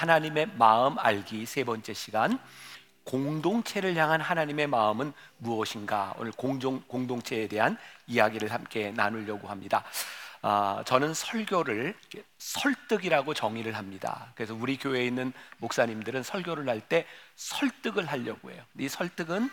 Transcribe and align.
하나님의 0.00 0.46
마음 0.56 0.98
알기 0.98 1.44
세 1.44 1.62
번째 1.62 1.92
시간 1.92 2.38
공동체를 3.04 3.94
향한 3.96 4.22
하나님의 4.22 4.66
마음은 4.66 5.12
무엇인가 5.36 6.14
오늘 6.16 6.32
공동, 6.32 6.80
공동체에 6.88 7.48
대한 7.48 7.76
이야기를 8.06 8.50
함께 8.50 8.92
나누려고 8.92 9.48
합니다. 9.48 9.84
아, 10.40 10.82
저는 10.86 11.12
설교를 11.12 11.94
설득이라고 12.38 13.34
정의를 13.34 13.76
합니다. 13.76 14.32
그래서 14.34 14.54
우리 14.54 14.78
교회에 14.78 15.04
있는 15.04 15.34
목사님들은 15.58 16.22
설교를 16.22 16.66
할 16.66 16.80
때 16.80 17.06
설득을 17.36 18.06
하려고 18.06 18.50
해요. 18.50 18.62
이 18.78 18.88
설득은 18.88 19.50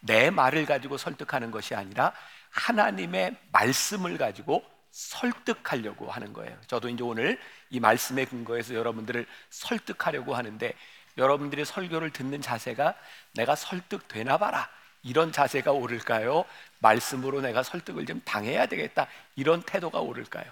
내 0.00 0.28
말을 0.28 0.66
가지고 0.66 0.98
설득하는 0.98 1.50
것이 1.50 1.74
아니라 1.74 2.12
하나님의 2.50 3.34
말씀을 3.50 4.18
가지고 4.18 4.62
설득하려고 4.96 6.10
하는 6.10 6.32
거예요. 6.32 6.56
저도 6.66 6.88
이제 6.88 7.02
오늘 7.02 7.38
이 7.68 7.80
말씀에 7.80 8.24
근거해서 8.24 8.74
여러분들을 8.74 9.26
설득하려고 9.50 10.34
하는데 10.34 10.72
여러분들이 11.18 11.66
설교를 11.66 12.10
듣는 12.10 12.40
자세가 12.40 12.94
내가 13.34 13.56
설득되나 13.56 14.38
봐라. 14.38 14.70
이런 15.02 15.32
자세가 15.32 15.72
오를까요? 15.72 16.46
말씀으로 16.78 17.42
내가 17.42 17.62
설득을 17.62 18.06
좀 18.06 18.22
당해야 18.24 18.64
되겠다. 18.66 19.06
이런 19.36 19.62
태도가 19.62 20.00
오를까요? 20.00 20.50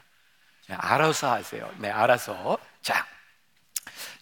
네, 0.69 0.75
알아서 0.75 1.33
하세요. 1.33 1.75
네, 1.79 1.91
알아서. 1.91 2.59
자, 2.83 3.07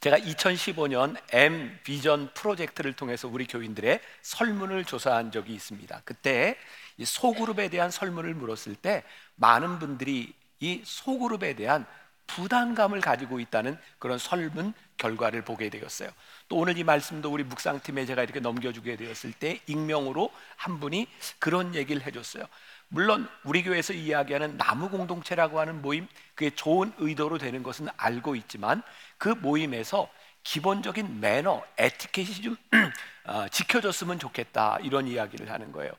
제가 0.00 0.18
2015년 0.18 1.16
M 1.32 1.78
비전 1.82 2.32
프로젝트를 2.34 2.92
통해서 2.92 3.26
우리 3.26 3.46
교인들의 3.46 4.00
설문을 4.22 4.84
조사한 4.84 5.32
적이 5.32 5.54
있습니다. 5.54 6.02
그때 6.04 6.56
이 6.96 7.04
소그룹에 7.04 7.68
대한 7.68 7.90
설문을 7.90 8.34
물었을 8.34 8.74
때 8.74 9.04
많은 9.36 9.78
분들이 9.78 10.34
이 10.60 10.82
소그룹에 10.84 11.54
대한 11.54 11.86
부담감을 12.26 13.00
가지고 13.00 13.40
있다는 13.40 13.76
그런 13.98 14.18
설문 14.18 14.72
결과를 14.96 15.42
보게 15.42 15.68
되었어요. 15.68 16.10
또 16.48 16.56
오늘 16.56 16.78
이 16.78 16.84
말씀도 16.84 17.30
우리 17.30 17.44
묵상팀에 17.44 18.06
제가 18.06 18.22
이렇게 18.22 18.40
넘겨주게 18.40 18.96
되었을 18.96 19.32
때 19.32 19.60
익명으로 19.66 20.30
한 20.56 20.80
분이 20.80 21.08
그런 21.38 21.74
얘기를 21.74 22.00
해줬어요. 22.06 22.44
물론 22.88 23.28
우리 23.44 23.62
교회에서 23.62 23.94
이야기하는 23.94 24.58
나무 24.58 24.88
공동체라고 24.88 25.60
하는 25.60 25.82
모임 25.82 26.06
그게 26.34 26.50
좋은 26.50 26.92
의도로 26.98 27.38
되는 27.38 27.62
것은 27.62 27.88
알고 27.96 28.36
있지만 28.36 28.82
그 29.18 29.28
모임에서 29.28 30.08
기본적인 30.44 31.20
매너, 31.20 31.62
에티켓이 31.78 32.42
좀 32.42 32.56
어, 33.24 33.46
지켜졌으면 33.48 34.18
좋겠다 34.18 34.78
이런 34.82 35.06
이야기를 35.06 35.50
하는 35.50 35.72
거예요. 35.72 35.92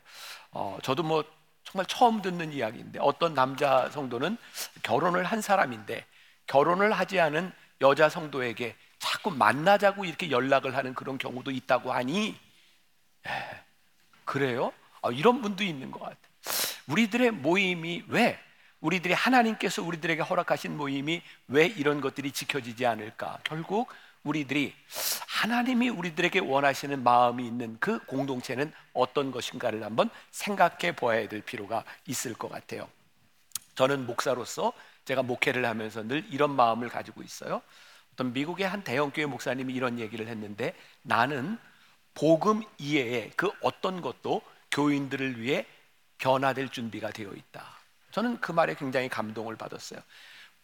어, 0.50 0.78
저도 0.82 1.02
뭐 1.02 1.24
정말 1.64 1.86
처음 1.86 2.22
듣는 2.22 2.52
이야기인데 2.52 2.98
어떤 3.00 3.34
남자 3.34 3.90
성도는 3.90 4.36
결혼을 4.82 5.24
한 5.24 5.40
사람인데 5.40 6.04
결혼을 6.46 6.92
하지 6.92 7.20
않은 7.20 7.52
여자 7.80 8.08
성도에게 8.08 8.76
자꾸 8.98 9.30
만나자고 9.30 10.04
이렇게 10.04 10.30
연락을 10.30 10.76
하는 10.76 10.94
그런 10.94 11.18
경우도 11.18 11.50
있다고 11.50 11.92
하니 11.92 12.38
에, 13.26 13.30
그래요? 14.24 14.72
아, 15.02 15.10
이런 15.10 15.42
분도 15.42 15.64
있는 15.64 15.90
것 15.90 16.00
같아요. 16.00 16.16
우리들의 16.88 17.30
모임이 17.32 18.04
왜 18.08 18.38
우리들이 18.80 19.14
하나님께서 19.14 19.82
우리들에게 19.82 20.22
허락하신 20.22 20.76
모임이 20.76 21.22
왜 21.48 21.66
이런 21.66 22.00
것들이 22.00 22.32
지켜지지 22.32 22.84
않을까? 22.84 23.38
결국 23.44 23.88
우리들이 24.24 24.74
하나님이 25.28 25.90
우리들에게 25.90 26.40
원하시는 26.40 27.02
마음이 27.02 27.46
있는 27.46 27.76
그 27.78 27.98
공동체는 28.06 28.72
어떤 28.92 29.30
것인가를 29.30 29.82
한번 29.82 30.10
생각해 30.30 30.96
보아야 30.96 31.28
될 31.28 31.42
필요가 31.42 31.84
있을 32.06 32.34
것 32.34 32.48
같아요. 32.48 32.88
저는 33.74 34.06
목사로서 34.06 34.72
제가 35.04 35.22
목회를 35.22 35.64
하면서 35.66 36.02
늘 36.02 36.24
이런 36.30 36.50
마음을 36.56 36.88
가지고 36.88 37.22
있어요. 37.22 37.60
어떤 38.14 38.32
미국의 38.32 38.66
한 38.66 38.82
대형교회 38.82 39.26
목사님이 39.26 39.74
이런 39.74 39.98
얘기를 39.98 40.28
했는데 40.28 40.74
나는 41.02 41.58
복음 42.14 42.62
이외에 42.78 43.30
그 43.36 43.50
어떤 43.60 44.00
것도 44.00 44.40
교인들을 44.70 45.40
위해 45.40 45.66
변화될 46.18 46.70
준비가 46.70 47.10
되어 47.10 47.32
있다. 47.32 47.66
저는 48.12 48.40
그 48.40 48.52
말에 48.52 48.74
굉장히 48.74 49.08
감동을 49.08 49.56
받았어요. 49.56 50.00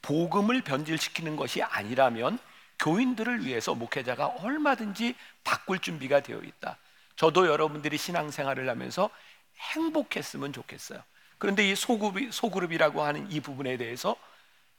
복음을 0.00 0.62
변질시키는 0.62 1.36
것이 1.36 1.62
아니라면 1.62 2.38
교인들을 2.80 3.44
위해서 3.44 3.74
목회자가 3.74 4.26
얼마든지 4.26 5.14
바꿀 5.44 5.78
준비가 5.78 6.20
되어 6.20 6.40
있다. 6.40 6.78
저도 7.16 7.46
여러분들이 7.46 7.98
신앙생활을 7.98 8.68
하면서 8.68 9.10
행복했으면 9.58 10.52
좋겠어요. 10.52 11.02
그런데 11.36 11.68
이 11.68 11.74
소그룹, 11.74 12.32
소그룹이라고 12.32 13.02
하는 13.02 13.30
이 13.30 13.40
부분에 13.40 13.76
대해서 13.76 14.16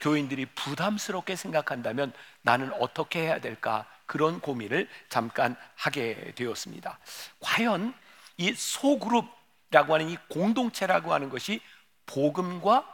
교인들이 0.00 0.46
부담스럽게 0.46 1.36
생각한다면 1.36 2.12
나는 2.42 2.72
어떻게 2.74 3.20
해야 3.20 3.40
될까? 3.40 3.86
그런 4.06 4.40
고민을 4.40 4.88
잠깐 5.08 5.56
하게 5.76 6.32
되었습니다. 6.34 6.98
과연 7.40 7.94
이 8.36 8.52
소그룹이라고 8.52 9.94
하는 9.94 10.10
이 10.10 10.18
공동체라고 10.28 11.14
하는 11.14 11.28
것이 11.30 11.60
복음과 12.06 12.84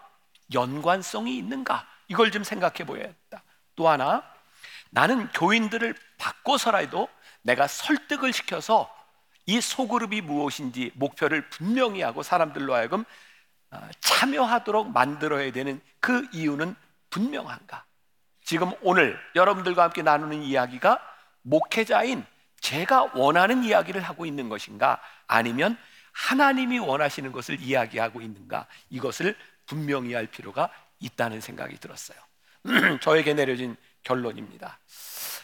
연관성이 0.52 1.38
있는가? 1.38 1.86
이걸 2.08 2.30
좀 2.30 2.44
생각해 2.44 2.84
보야겠다. 2.84 3.42
또 3.74 3.88
하나, 3.88 4.22
나는 4.90 5.28
교인들을 5.32 5.94
바꿔서라도 6.18 7.08
내가 7.42 7.66
설득을 7.66 8.32
시켜서 8.32 8.92
이 9.46 9.60
소그룹이 9.60 10.20
무엇인지 10.20 10.92
목표를 10.94 11.48
분명히 11.48 12.02
하고 12.02 12.22
사람들로 12.22 12.74
하여금 12.74 13.04
어, 13.70 13.88
참여하도록 14.00 14.90
만들어야 14.90 15.52
되는 15.52 15.80
그 16.00 16.26
이유는 16.32 16.74
분명한가? 17.10 17.84
지금 18.42 18.72
오늘 18.82 19.18
여러분들과 19.34 19.84
함께 19.84 20.02
나누는 20.02 20.42
이야기가 20.42 20.98
목회자인 21.42 22.24
제가 22.60 23.12
원하는 23.14 23.62
이야기를 23.62 24.00
하고 24.00 24.26
있는 24.26 24.48
것인가? 24.48 25.00
아니면 25.26 25.78
하나님이 26.12 26.78
원하시는 26.78 27.30
것을 27.32 27.60
이야기하고 27.60 28.20
있는가? 28.20 28.66
이것을 28.90 29.36
분명히 29.66 30.14
할 30.14 30.26
필요가 30.26 30.70
있다는 30.98 31.40
생각이 31.40 31.78
들었어요. 31.78 32.18
저에게 33.00 33.34
내려진 33.34 33.76
결론입니다. 34.04 34.78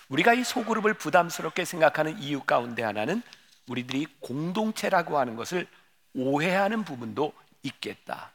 우리가 0.08 0.34
이 0.34 0.44
소그룹을 0.44 0.94
부담스럽게 0.94 1.64
생각하는 1.64 2.18
이유 2.18 2.40
가운데 2.42 2.82
하나는 2.82 3.22
우리들이 3.68 4.06
공동체라고 4.20 5.18
하는 5.18 5.36
것을 5.36 5.66
오해하는 6.14 6.84
부분도 6.84 7.32
있겠다. 7.62 8.32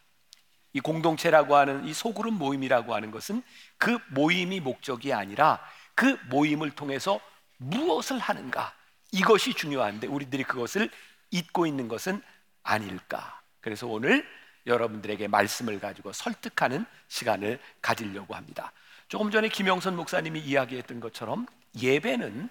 이 0.73 0.79
공동체라고 0.79 1.55
하는 1.55 1.85
이 1.85 1.93
소그룹 1.93 2.33
모임이라고 2.33 2.93
하는 2.93 3.11
것은 3.11 3.43
그 3.77 3.97
모임이 4.09 4.59
목적이 4.59 5.13
아니라 5.13 5.59
그 5.95 6.17
모임을 6.29 6.71
통해서 6.71 7.19
무엇을 7.57 8.19
하는가 8.19 8.73
이것이 9.11 9.53
중요한데 9.53 10.07
우리들이 10.07 10.43
그것을 10.43 10.89
잊고 11.31 11.65
있는 11.65 11.87
것은 11.87 12.21
아닐까. 12.63 13.41
그래서 13.61 13.87
오늘 13.87 14.25
여러분들에게 14.67 15.27
말씀을 15.27 15.79
가지고 15.79 16.13
설득하는 16.13 16.85
시간을 17.07 17.59
가지려고 17.81 18.35
합니다. 18.35 18.71
조금 19.09 19.31
전에 19.31 19.49
김영선 19.49 19.95
목사님이 19.95 20.39
이야기했던 20.39 20.99
것처럼 20.99 21.47
예배는 21.81 22.47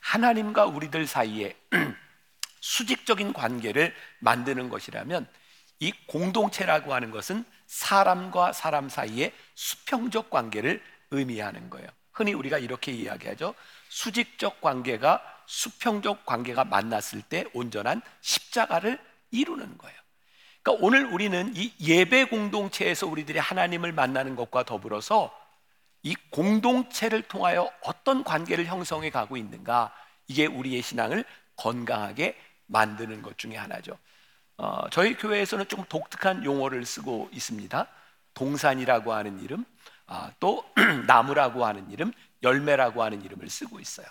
하나님과 0.00 0.66
우리들 0.66 1.04
사이에 1.04 1.56
수직적인 2.60 3.32
관계를 3.32 3.92
만드는 4.20 4.68
것이라면 4.68 5.26
이 5.80 5.92
공동체라고 6.06 6.94
하는 6.94 7.10
것은 7.10 7.44
사람과 7.66 8.52
사람 8.52 8.88
사이의 8.88 9.32
수평적 9.56 10.30
관계를 10.30 10.80
의미하는 11.10 11.68
거예요. 11.70 11.88
흔히 12.12 12.34
우리가 12.34 12.58
이렇게 12.58 12.92
이야기하죠. 12.92 13.56
수직적 13.88 14.60
관계가 14.60 15.20
수평적 15.46 16.24
관계가 16.24 16.64
만났을 16.64 17.20
때 17.22 17.46
온전한 17.52 18.00
십자가를 18.20 18.98
이루는 19.32 19.76
거예요. 19.76 19.98
그러니까 20.62 20.86
오늘 20.86 21.06
우리는 21.06 21.52
이 21.56 21.72
예배 21.80 22.26
공동체에서 22.26 23.08
우리들이 23.08 23.40
하나님을 23.40 23.92
만나는 23.92 24.36
것과 24.36 24.62
더불어서 24.62 25.45
이 26.06 26.14
공동체를 26.30 27.22
통하여 27.22 27.68
어떤 27.82 28.22
관계를 28.22 28.66
형성해 28.66 29.10
가고 29.10 29.36
있는가 29.36 29.92
이게 30.28 30.46
우리의 30.46 30.82
신앙을 30.82 31.24
건강하게 31.56 32.38
만드는 32.66 33.22
것 33.22 33.36
중에 33.38 33.56
하나죠. 33.56 33.98
어, 34.56 34.88
저희 34.90 35.16
교회에서는 35.16 35.66
좀 35.68 35.84
독특한 35.88 36.44
용어를 36.44 36.86
쓰고 36.86 37.28
있습니다. 37.32 37.88
동산이라고 38.34 39.12
하는 39.12 39.42
이름, 39.42 39.64
아, 40.06 40.30
또 40.38 40.64
나무라고 41.08 41.66
하는 41.66 41.90
이름, 41.90 42.12
열매라고 42.42 43.02
하는 43.02 43.24
이름을 43.24 43.50
쓰고 43.50 43.80
있어요. 43.80 44.06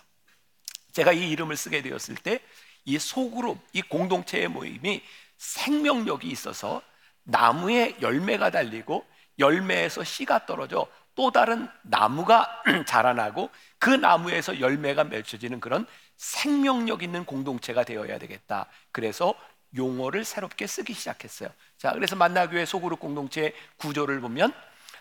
제가 0.91 1.13
이 1.13 1.29
이름을 1.29 1.55
쓰게 1.55 1.81
되었을 1.81 2.15
때 2.15 2.41
이 2.85 2.99
소그룹, 2.99 3.57
이 3.73 3.81
공동체의 3.81 4.47
모임이 4.47 5.01
생명력이 5.37 6.27
있어서 6.29 6.81
나무에 7.23 7.97
열매가 7.99 8.51
달리고 8.51 9.05
열매에서 9.39 10.03
씨가 10.03 10.45
떨어져 10.45 10.87
또 11.15 11.31
다른 11.31 11.67
나무가 11.81 12.61
자라나고 12.85 13.49
그 13.79 13.89
나무에서 13.89 14.59
열매가 14.59 15.05
맺혀지는 15.05 15.59
그런 15.59 15.87
생명력 16.17 17.03
있는 17.03 17.25
공동체가 17.25 17.83
되어야 17.83 18.19
되겠다. 18.19 18.67
그래서 18.91 19.33
용어를 19.75 20.23
새롭게 20.23 20.67
쓰기 20.67 20.93
시작했어요. 20.93 21.49
자, 21.77 21.91
그래서 21.91 22.15
만나교회 22.15 22.65
소그룹 22.65 22.99
공동체 22.99 23.53
구조를 23.77 24.21
보면 24.21 24.53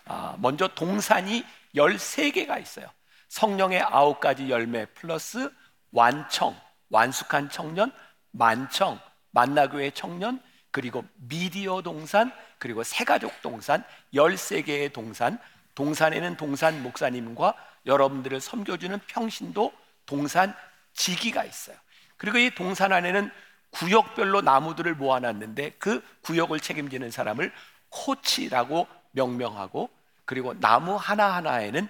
아, 0.05 0.35
먼저 0.39 0.67
동산이 0.67 1.43
13개가 1.75 2.61
있어요. 2.61 2.87
성령의 3.29 3.81
아홉 3.81 4.19
가지 4.19 4.49
열매 4.49 4.85
플러스 4.85 5.49
완청, 5.91 6.55
완숙한 6.89 7.49
청년, 7.49 7.91
만청, 8.31 8.99
만나교회 9.31 9.91
청년, 9.91 10.41
그리고 10.71 11.03
미디어 11.15 11.81
동산, 11.81 12.31
그리고 12.59 12.83
새가족 12.83 13.41
동산, 13.41 13.83
13개의 14.13 14.91
동산, 14.93 15.39
동산에는 15.75 16.37
동산 16.37 16.81
목사님과 16.81 17.53
여러분들을 17.85 18.41
섬겨주는 18.41 18.97
평신도 19.07 19.73
동산 20.05 20.55
지기가 20.93 21.43
있어요. 21.43 21.77
그리고 22.17 22.37
이 22.37 22.49
동산 22.55 22.93
안에는 22.93 23.29
구역별로 23.71 24.41
나무들을 24.41 24.95
모아놨는데 24.95 25.75
그 25.77 26.03
구역을 26.21 26.61
책임지는 26.61 27.11
사람을 27.11 27.51
코치라고 27.89 28.87
명명하고 29.11 29.89
그리고 30.23 30.59
나무 30.59 30.95
하나하나에는 30.95 31.87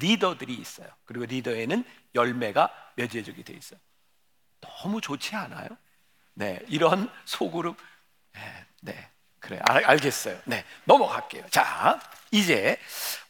리더들이 0.00 0.54
있어요. 0.54 0.88
그리고 1.04 1.24
리더에는 1.24 1.84
열매가 2.14 2.92
맺어지게 2.96 3.44
돼 3.44 3.54
있어요. 3.54 3.80
너무 4.60 5.00
좋지 5.00 5.34
않아요? 5.36 5.68
네, 6.34 6.60
이런 6.68 7.10
소그룹 7.24 7.76
네, 8.32 8.66
네. 8.82 9.10
그래 9.40 9.58
알, 9.62 9.84
알겠어요. 9.84 10.38
네, 10.44 10.64
넘어갈게요. 10.84 11.44
자, 11.50 11.98
이제 12.30 12.78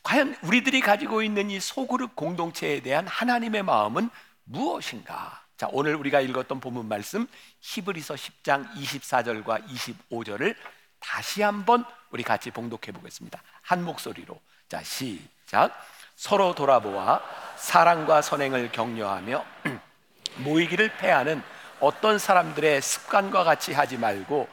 과연 0.03 0.37
우리들이 0.43 0.81
가지고 0.81 1.23
있는 1.23 1.51
이 1.51 1.61
소그룹 1.61 2.17
공동체에 2.17 2.81
대한 2.81 3.07
하나님의 3.07 3.62
마음은 3.62 4.11
무엇인가? 4.45 5.43
자, 5.57 5.69
오늘 5.73 5.95
우리가 5.95 6.21
읽었던 6.21 6.61
본문 6.61 6.89
말씀 6.89 7.27
히브리서 7.61 8.15
10장 8.15 8.73
24절과 8.75 9.67
25절을 9.69 10.57
다시 10.99 11.43
한번 11.43 11.85
우리 12.11 12.23
같이 12.23 12.51
봉독해 12.51 12.93
보겠습니다. 12.93 13.41
한 13.62 13.85
목소리로. 13.85 14.39
자, 14.69 14.83
시작. 14.83 15.73
서로 16.17 16.55
돌아보아 16.55 17.21
사랑과 17.57 18.21
선행을 18.21 18.73
격려하며 18.73 19.45
모이기를 20.37 20.97
패하는 20.97 21.43
어떤 21.81 22.19
사람들의 22.19 22.83
습관과 22.83 23.45
같이 23.45 23.73
하지 23.73 23.97
말고 23.97 24.49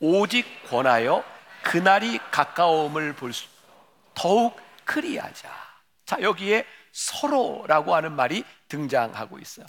오직 0.00 0.46
권하여 0.68 1.24
그날이 1.62 2.18
가까움을 2.30 3.14
볼 3.14 3.32
수 3.32 3.46
더욱 4.14 4.58
그리하자. 4.84 5.48
자, 6.04 6.20
여기에 6.22 6.66
서로라고 6.90 7.94
하는 7.94 8.12
말이 8.12 8.42
등장하고 8.68 9.38
있어요. 9.38 9.64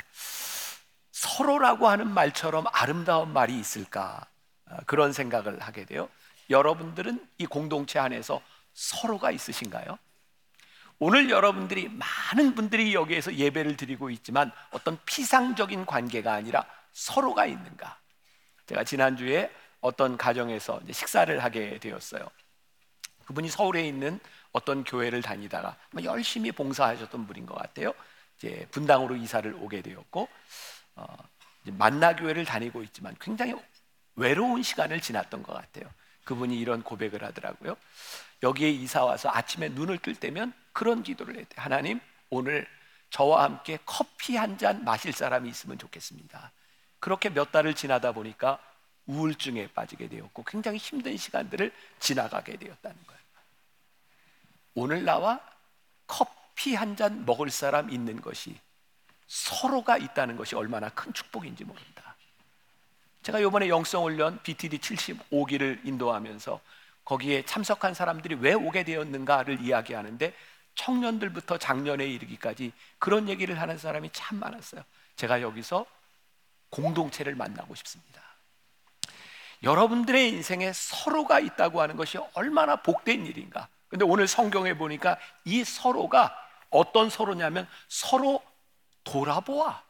서로라고 1.11 1.87
하는 1.87 2.09
말처럼 2.09 2.65
아름다운 2.71 3.31
말이 3.31 3.59
있을까? 3.59 4.25
어, 4.65 4.77
그런 4.87 5.13
생각을 5.13 5.59
하게 5.59 5.85
돼요. 5.85 6.09
여러분들은 6.49 7.27
이 7.37 7.45
공동체 7.45 7.99
안에서 7.99 8.41
서로가 8.73 9.29
있으신가요? 9.31 9.99
오늘 10.97 11.29
여러분들이 11.29 11.89
많은 11.89 12.55
분들이 12.55 12.95
여기에서 12.95 13.35
예배를 13.35 13.77
드리고 13.77 14.09
있지만 14.09 14.51
어떤 14.71 14.97
피상적인 15.05 15.85
관계가 15.85 16.33
아니라 16.33 16.65
서로가 16.93 17.45
있는가? 17.45 17.99
제가 18.65 18.83
지난주에 18.83 19.51
어떤 19.81 20.17
가정에서 20.17 20.81
식사를 20.91 21.43
하게 21.43 21.79
되었어요. 21.79 22.27
그분이 23.25 23.49
서울에 23.49 23.87
있는 23.87 24.19
어떤 24.51 24.83
교회를 24.83 25.21
다니다가 25.21 25.77
열심히 26.03 26.51
봉사하셨던 26.51 27.27
분인 27.27 27.45
것 27.45 27.55
같아요. 27.55 27.93
이제 28.37 28.67
분당으로 28.71 29.15
이사를 29.15 29.53
오게 29.59 29.81
되었고 29.81 30.27
어, 30.95 31.17
만나 31.65 32.15
교회를 32.15 32.45
다니고 32.45 32.83
있지만 32.83 33.15
굉장히 33.19 33.53
외로운 34.15 34.63
시간을 34.63 35.01
지났던 35.01 35.43
것 35.43 35.53
같아요. 35.53 35.89
그분이 36.23 36.59
이런 36.59 36.83
고백을 36.83 37.23
하더라고요. 37.23 37.75
여기에 38.43 38.69
이사 38.69 39.03
와서 39.03 39.29
아침에 39.31 39.69
눈을 39.69 39.97
뜰 39.99 40.15
때면 40.15 40.53
그런 40.73 41.03
기도를 41.03 41.37
했대. 41.37 41.55
하나님, 41.61 41.99
오늘 42.29 42.67
저와 43.09 43.43
함께 43.43 43.77
커피 43.85 44.35
한 44.37 44.57
잔 44.57 44.83
마실 44.83 45.13
사람이 45.13 45.49
있으면 45.49 45.77
좋겠습니다. 45.77 46.51
그렇게 46.99 47.29
몇 47.29 47.51
달을 47.51 47.73
지나다 47.73 48.11
보니까 48.11 48.59
우울증에 49.09 49.67
빠지게 49.67 50.07
되었고 50.07 50.43
굉장히 50.43 50.77
힘든 50.77 51.17
시간들을 51.17 51.71
지나가게 51.99 52.57
되었다는 52.57 52.97
거예요. 53.07 53.19
오늘 54.75 55.03
나와 55.03 55.39
커피 56.07 56.75
한 56.75 56.95
잔 56.95 57.25
먹을 57.25 57.49
사람 57.49 57.89
있는 57.89 58.21
것이 58.21 58.59
서로가 59.27 59.97
있다는 59.97 60.37
것이 60.37 60.55
얼마나 60.55 60.89
큰 60.89 61.11
축복인지 61.13 61.63
모른다. 61.63 62.15
제가 63.23 63.39
이번에 63.39 63.67
영성훈련 63.67 64.41
BTD 64.43 64.77
75기를 64.77 65.85
인도하면서 65.85 66.59
거기에 67.03 67.43
참석한 67.45 67.93
사람들이 67.93 68.35
왜 68.35 68.53
오게 68.53 68.83
되었는가를 68.83 69.61
이야기하는데 69.61 70.33
청년들부터 70.75 71.57
작년에 71.57 72.05
이르기까지 72.05 72.71
그런 72.99 73.27
얘기를 73.27 73.59
하는 73.59 73.77
사람이 73.77 74.11
참 74.13 74.39
많았어요. 74.39 74.83
제가 75.15 75.41
여기서 75.41 75.85
공동체를 76.69 77.35
만나고 77.35 77.73
싶습니다. 77.75 78.28
여러분들의 79.63 80.29
인생에 80.29 80.71
서로가 80.73 81.39
있다고 81.39 81.81
하는 81.81 81.95
것이 81.95 82.17
얼마나 82.33 82.77
복된 82.77 83.25
일인가. 83.25 83.67
근데 83.87 84.05
오늘 84.05 84.27
성경에 84.27 84.75
보니까 84.75 85.17
이 85.45 85.63
서로가 85.63 86.35
어떤 86.69 87.09
서로냐면 87.09 87.67
서로 87.87 88.41
돌아보아. 89.03 89.81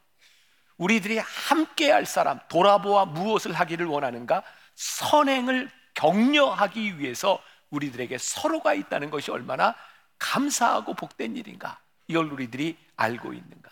우리들이 0.77 1.17
함께 1.17 1.91
할 1.91 2.05
사람, 2.05 2.39
돌아보아 2.47 3.05
무엇을 3.05 3.51
하기를 3.53 3.85
원하는가? 3.85 4.43
선행을 4.75 5.69
격려하기 5.93 6.99
위해서 6.99 7.41
우리들에게 7.69 8.17
서로가 8.17 8.73
있다는 8.73 9.09
것이 9.09 9.29
얼마나 9.29 9.75
감사하고 10.17 10.93
복된 10.93 11.35
일인가? 11.35 11.79
이걸 12.07 12.31
우리들이 12.31 12.77
알고 12.95 13.33
있는가? 13.33 13.69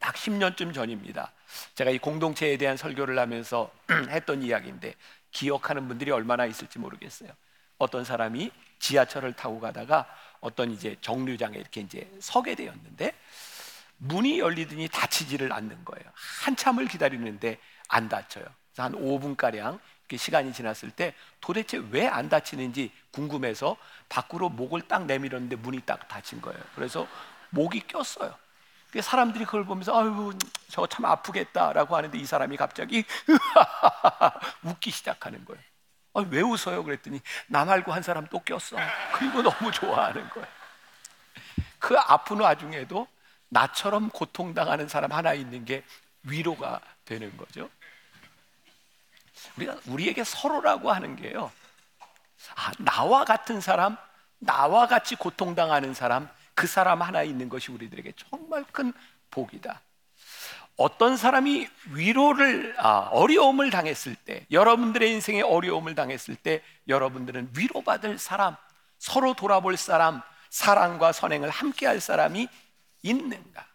딱 0.00 0.14
10년쯤 0.16 0.74
전입니다. 0.74 1.32
제가 1.74 1.90
이 1.90 1.98
공동체에 1.98 2.56
대한 2.56 2.76
설교를 2.76 3.18
하면서 3.18 3.70
했던 4.10 4.42
이야기인데 4.42 4.94
기억하는 5.30 5.88
분들이 5.88 6.10
얼마나 6.10 6.46
있을지 6.46 6.78
모르겠어요. 6.78 7.30
어떤 7.78 8.04
사람이 8.04 8.50
지하철을 8.78 9.34
타고 9.34 9.60
가다가 9.60 10.06
어떤 10.40 10.70
이제 10.70 10.96
정류장에 11.00 11.56
이렇게 11.58 11.80
이제 11.80 12.10
서게 12.20 12.54
되었는데 12.54 13.12
문이 13.98 14.38
열리더니 14.38 14.88
닫히지를 14.88 15.52
않는 15.52 15.84
거예요. 15.84 16.04
한참을 16.44 16.86
기다리는데 16.86 17.58
안 17.88 18.08
닫혀요. 18.08 18.44
그래서 18.44 18.82
한 18.82 18.92
5분 18.92 19.36
가량 19.36 19.78
시간이 20.14 20.52
지났을 20.52 20.90
때 20.90 21.14
도대체 21.40 21.78
왜 21.90 22.06
안 22.06 22.28
닫히는지 22.28 22.92
궁금해서 23.10 23.76
밖으로 24.08 24.48
목을 24.50 24.82
딱 24.82 25.06
내밀었는데 25.06 25.56
문이 25.56 25.80
딱 25.80 26.06
닫힌 26.08 26.40
거예요. 26.40 26.60
그래서 26.74 27.06
목이 27.50 27.80
꼈어요. 27.88 28.34
사람들이 29.02 29.44
그걸 29.44 29.64
보면서 29.64 29.98
아유 29.98 30.32
저거 30.68 30.86
참 30.86 31.04
아프겠다라고 31.04 31.96
하는데 31.96 32.16
이 32.18 32.24
사람이 32.24 32.56
갑자기 32.56 33.04
웃기 34.62 34.90
시작하는 34.90 35.44
거예요. 35.44 35.62
아, 36.14 36.24
왜 36.30 36.40
웃어요? 36.40 36.82
그랬더니 36.82 37.20
나 37.46 37.64
말고 37.64 37.92
한 37.92 38.02
사람 38.02 38.26
또 38.28 38.38
꼈어. 38.40 38.76
그리고 39.14 39.42
너무 39.42 39.70
좋아하는 39.70 40.28
거예요. 40.30 40.48
그 41.78 41.96
아픈 41.98 42.40
와중에도 42.40 43.06
나처럼 43.48 44.10
고통당하는 44.10 44.88
사람 44.88 45.12
하나 45.12 45.34
있는 45.34 45.64
게 45.64 45.84
위로가 46.22 46.80
되는 47.04 47.36
거죠. 47.36 47.68
우리가 49.56 49.76
우리에게 49.86 50.24
서로라고 50.24 50.90
하는 50.90 51.16
게요. 51.16 51.52
아, 52.56 52.72
나와 52.78 53.24
같은 53.24 53.60
사람, 53.60 53.96
나와 54.38 54.86
같이 54.86 55.16
고통당하는 55.16 55.94
사람, 55.94 56.28
그 56.56 56.66
사람 56.66 57.02
하나 57.02 57.22
있는 57.22 57.48
것이 57.48 57.70
우리들에게 57.70 58.14
정말 58.16 58.64
큰 58.72 58.92
복이다. 59.30 59.82
어떤 60.76 61.16
사람이 61.16 61.68
위로를 61.92 62.74
아, 62.78 63.08
어려움을 63.12 63.70
당했을 63.70 64.16
때, 64.16 64.46
여러분들의 64.50 65.12
인생에 65.12 65.42
어려움을 65.42 65.94
당했을 65.94 66.34
때, 66.34 66.62
여러분들은 66.88 67.50
위로받을 67.56 68.18
사람, 68.18 68.56
서로 68.98 69.34
돌아볼 69.34 69.76
사람, 69.76 70.22
사랑과 70.50 71.12
선행을 71.12 71.50
함께할 71.50 72.00
사람이 72.00 72.48
있는가? 73.02 73.66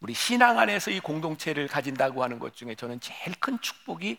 우리 0.00 0.14
신앙 0.14 0.58
안에서 0.58 0.90
이 0.90 1.00
공동체를 1.00 1.68
가진다고 1.68 2.22
하는 2.22 2.38
것 2.38 2.54
중에 2.54 2.74
저는 2.74 3.00
제일 3.00 3.34
큰 3.40 3.58
축복이 3.60 4.18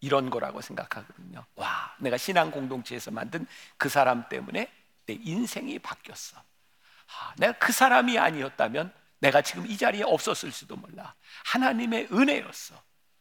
이런 0.00 0.30
거라고 0.30 0.60
생각하거든요. 0.60 1.44
와, 1.56 1.94
내가 1.98 2.16
신앙 2.18 2.50
공동체에서 2.50 3.10
만든 3.10 3.46
그 3.76 3.88
사람 3.88 4.28
때문에 4.28 4.70
내 5.08 5.18
인생이 5.22 5.78
바뀌었어. 5.78 6.38
아, 6.38 7.34
내가 7.38 7.52
그 7.54 7.72
사람이 7.72 8.18
아니었다면 8.18 8.92
내가 9.20 9.40
지금 9.42 9.66
이 9.66 9.76
자리에 9.76 10.02
없었을 10.02 10.52
수도 10.52 10.76
몰라. 10.76 11.14
하나님의 11.46 12.08
은혜였어. 12.12 12.80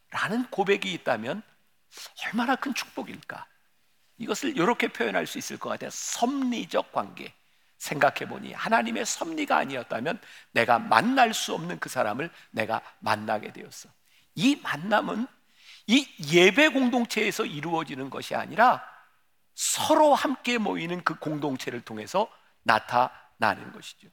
라는 0.10 0.46
고백이 0.50 0.92
있다면 0.94 1.42
얼마나 2.26 2.56
큰 2.56 2.74
축복일까? 2.74 3.48
이것을 4.18 4.58
이렇게 4.58 4.90
표현할 4.90 5.26
수 5.26 5.38
있을 5.38 5.58
것 5.58 5.70
같아요. 5.70 5.90
섭리적 5.90 6.92
관계. 6.92 7.34
생각해 7.78 8.28
보니 8.28 8.54
하나님의 8.54 9.06
섭리가 9.06 9.56
아니었다면 9.58 10.20
내가 10.52 10.80
만날 10.80 11.34
수 11.34 11.54
없는 11.54 11.80
그 11.80 11.90
사람을 11.90 12.32
내가 12.50 12.82
만나게 13.00 13.54
되었어. 13.54 13.88
이 14.34 14.56
만남은 14.56 15.28
이 15.86 16.08
예배 16.34 16.70
공동체에서 16.70 17.46
이루어지는 17.46 18.10
것이 18.10 18.34
아니라 18.36 18.84
서로 19.58 20.14
함께 20.14 20.60
모이는 20.60 21.04
그 21.04 21.18
공동체를 21.18 21.82
통해서 21.82 22.30
나타나는 22.62 23.10
나는 23.40 23.72
것이죠. 23.72 24.08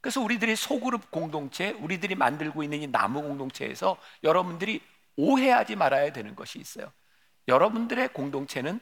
그래서 0.00 0.20
우리들이 0.20 0.56
소그룹 0.56 1.10
공동체, 1.10 1.70
우리들이 1.72 2.14
만들고 2.14 2.62
있는 2.62 2.82
이 2.82 2.86
나무 2.86 3.20
공동체에서 3.22 3.96
여러분들이 4.22 4.80
오해하지 5.16 5.76
말아야 5.76 6.12
되는 6.12 6.36
것이 6.36 6.58
있어요. 6.60 6.92
여러분들의 7.48 8.08
공동체는 8.12 8.80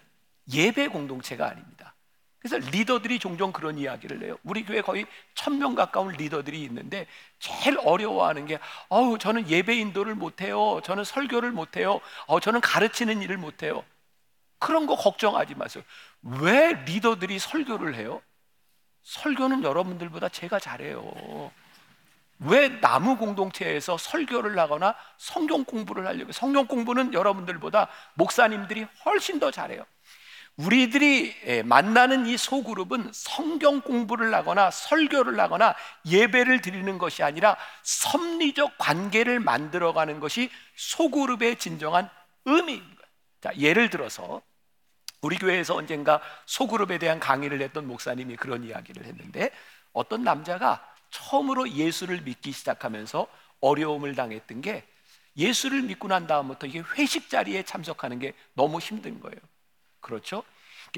예배 0.52 0.88
공동체가 0.88 1.48
아닙니다. 1.48 1.94
그래서 2.38 2.58
리더들이 2.70 3.18
종종 3.18 3.52
그런 3.52 3.78
이야기를 3.78 4.22
해요. 4.24 4.38
우리 4.44 4.64
교회 4.64 4.82
거의 4.82 5.06
천 5.34 5.58
명 5.58 5.74
가까운 5.74 6.12
리더들이 6.12 6.62
있는데 6.64 7.06
제일 7.40 7.78
어려워하는 7.82 8.46
게, 8.46 8.58
어우 8.90 9.18
저는 9.18 9.48
예배 9.48 9.74
인도를 9.76 10.14
못 10.14 10.42
해요. 10.42 10.80
저는 10.84 11.04
설교를 11.04 11.50
못 11.52 11.76
해요. 11.76 12.00
어, 12.26 12.40
저는 12.40 12.60
가르치는 12.60 13.22
일을 13.22 13.38
못 13.38 13.62
해요. 13.62 13.84
그런 14.58 14.86
거 14.86 14.96
걱정하지 14.96 15.54
마세요. 15.54 15.84
왜 16.22 16.72
리더들이 16.86 17.38
설교를 17.38 17.94
해요? 17.94 18.22
설교는 19.02 19.62
여러분들보다 19.64 20.28
제가 20.28 20.58
잘해요. 20.58 21.50
왜 22.40 22.80
나무 22.80 23.16
공동체에서 23.16 23.96
설교를 23.98 24.58
하거나 24.58 24.94
성경 25.16 25.64
공부를 25.64 26.06
하려고? 26.06 26.32
성경 26.32 26.66
공부는 26.66 27.14
여러분들보다 27.14 27.88
목사님들이 28.14 28.86
훨씬 29.04 29.40
더 29.40 29.50
잘해요. 29.50 29.84
우리들이 30.56 31.34
예, 31.46 31.62
만나는 31.62 32.26
이 32.26 32.36
소그룹은 32.36 33.10
성경 33.12 33.80
공부를 33.80 34.34
하거나 34.34 34.70
설교를 34.72 35.38
하거나 35.38 35.74
예배를 36.04 36.62
드리는 36.62 36.98
것이 36.98 37.22
아니라 37.22 37.56
섭리적 37.84 38.76
관계를 38.76 39.38
만들어가는 39.38 40.18
것이 40.18 40.50
소그룹의 40.74 41.56
진정한 41.56 42.10
거예요. 42.44 42.97
자, 43.40 43.54
예를 43.56 43.90
들어서 43.90 44.42
우리 45.20 45.36
교회에서 45.36 45.74
언젠가 45.74 46.20
소그룹에 46.46 46.98
대한 46.98 47.18
강의를 47.18 47.60
했던 47.60 47.86
목사님이 47.86 48.36
그런 48.36 48.64
이야기를 48.64 49.04
했는데 49.04 49.50
어떤 49.92 50.22
남자가 50.22 50.84
처음으로 51.10 51.70
예수를 51.70 52.20
믿기 52.22 52.52
시작하면서 52.52 53.26
어려움을 53.60 54.14
당했던 54.14 54.60
게 54.60 54.86
예수를 55.36 55.82
믿고 55.82 56.08
난 56.08 56.26
다음부터 56.26 56.66
이게 56.66 56.82
회식 56.96 57.30
자리에 57.30 57.62
참석하는 57.62 58.18
게 58.18 58.34
너무 58.54 58.78
힘든 58.78 59.20
거예요. 59.20 59.38
그렇죠? 60.00 60.44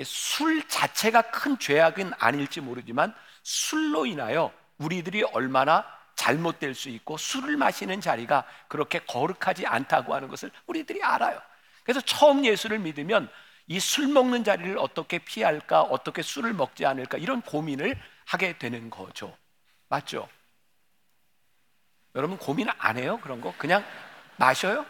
술 0.04 0.66
자체가 0.68 1.23
큰 1.30 1.59
죄악은 1.59 2.12
아닐지 2.18 2.61
모르지만 2.61 3.14
술로 3.42 4.06
인하여 4.06 4.52
우리들이 4.78 5.25
얼마나 5.25 5.85
잘못될 6.14 6.75
수 6.75 6.88
있고 6.90 7.16
술을 7.16 7.56
마시는 7.56 8.00
자리가 8.00 8.44
그렇게 8.68 9.00
거룩하지 9.00 9.66
않다고 9.66 10.14
하는 10.14 10.28
것을 10.28 10.50
우리들이 10.66 11.02
알아요. 11.02 11.40
그래서 11.85 12.01
처음 12.01 12.45
예수를 12.45 12.79
믿으면 12.79 13.29
이 13.69 13.79
술 13.79 14.09
먹는 14.09 14.43
자리를 14.45 14.77
어떻게 14.79 15.19
피할까, 15.19 15.83
어떻게 15.83 16.23
술을 16.23 16.53
먹지 16.55 16.85
않을까 16.87 17.19
이런 17.19 17.41
고민을 17.43 17.97
하게 18.27 18.59
되는 18.59 18.91
거죠. 18.91 19.37
맞죠? 19.89 20.29
여러분 22.17 22.37
고민 22.37 22.69
안 22.79 22.97
해요? 22.99 23.19
그런 23.23 23.41
거? 23.41 23.55
그냥 23.57 23.85
마셔요? 24.37 24.85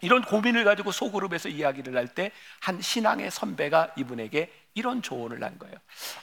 이런 0.00 0.22
고민을 0.22 0.64
가지고 0.64 0.90
소그룹에서 0.90 1.48
이야기를 1.48 1.96
할 1.96 2.08
때 2.14 2.30
한 2.60 2.80
신앙의 2.80 3.30
선배가 3.30 3.94
이분에게 3.96 4.52
이런 4.74 5.02
조언을 5.02 5.42
한 5.42 5.58
거예요. 5.58 5.74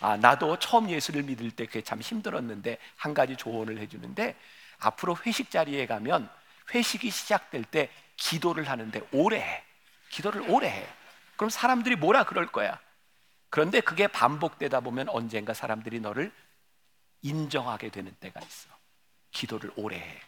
아, 0.02 0.18
나도 0.18 0.58
처음 0.60 0.90
예수를 0.90 1.24
믿을 1.24 1.52
때 1.52 1.66
그게 1.66 1.82
참 1.82 2.00
힘들었는데 2.02 2.78
한 2.96 3.14
가지 3.14 3.36
조언을 3.36 3.78
해주는데 3.80 4.36
앞으로 4.80 5.18
회식 5.26 5.52
자리에 5.52 5.86
가면 5.86 6.30
회식이 6.74 7.10
시작될 7.10 7.64
때 7.66 7.90
기도를 8.20 8.70
하는데 8.70 9.02
오래 9.12 9.40
해. 9.40 9.64
기도를 10.10 10.50
오래 10.50 10.70
해. 10.70 10.88
그럼 11.36 11.50
사람들이 11.50 11.96
뭐라 11.96 12.26
그럴 12.26 12.48
거야. 12.48 12.80
그런데 13.50 13.82
그게 13.82 14.08
반복되다 14.08 14.82
보면 14.82 15.10
언젠가 15.10 15.54
사람들이 15.54 16.00
너를 16.00 16.32
인정하게 17.22 17.90
되는 17.90 18.14
때가 18.20 18.40
있어. 18.42 18.70
기도를 19.32 19.72
오래 19.76 19.98
해. 19.98 20.22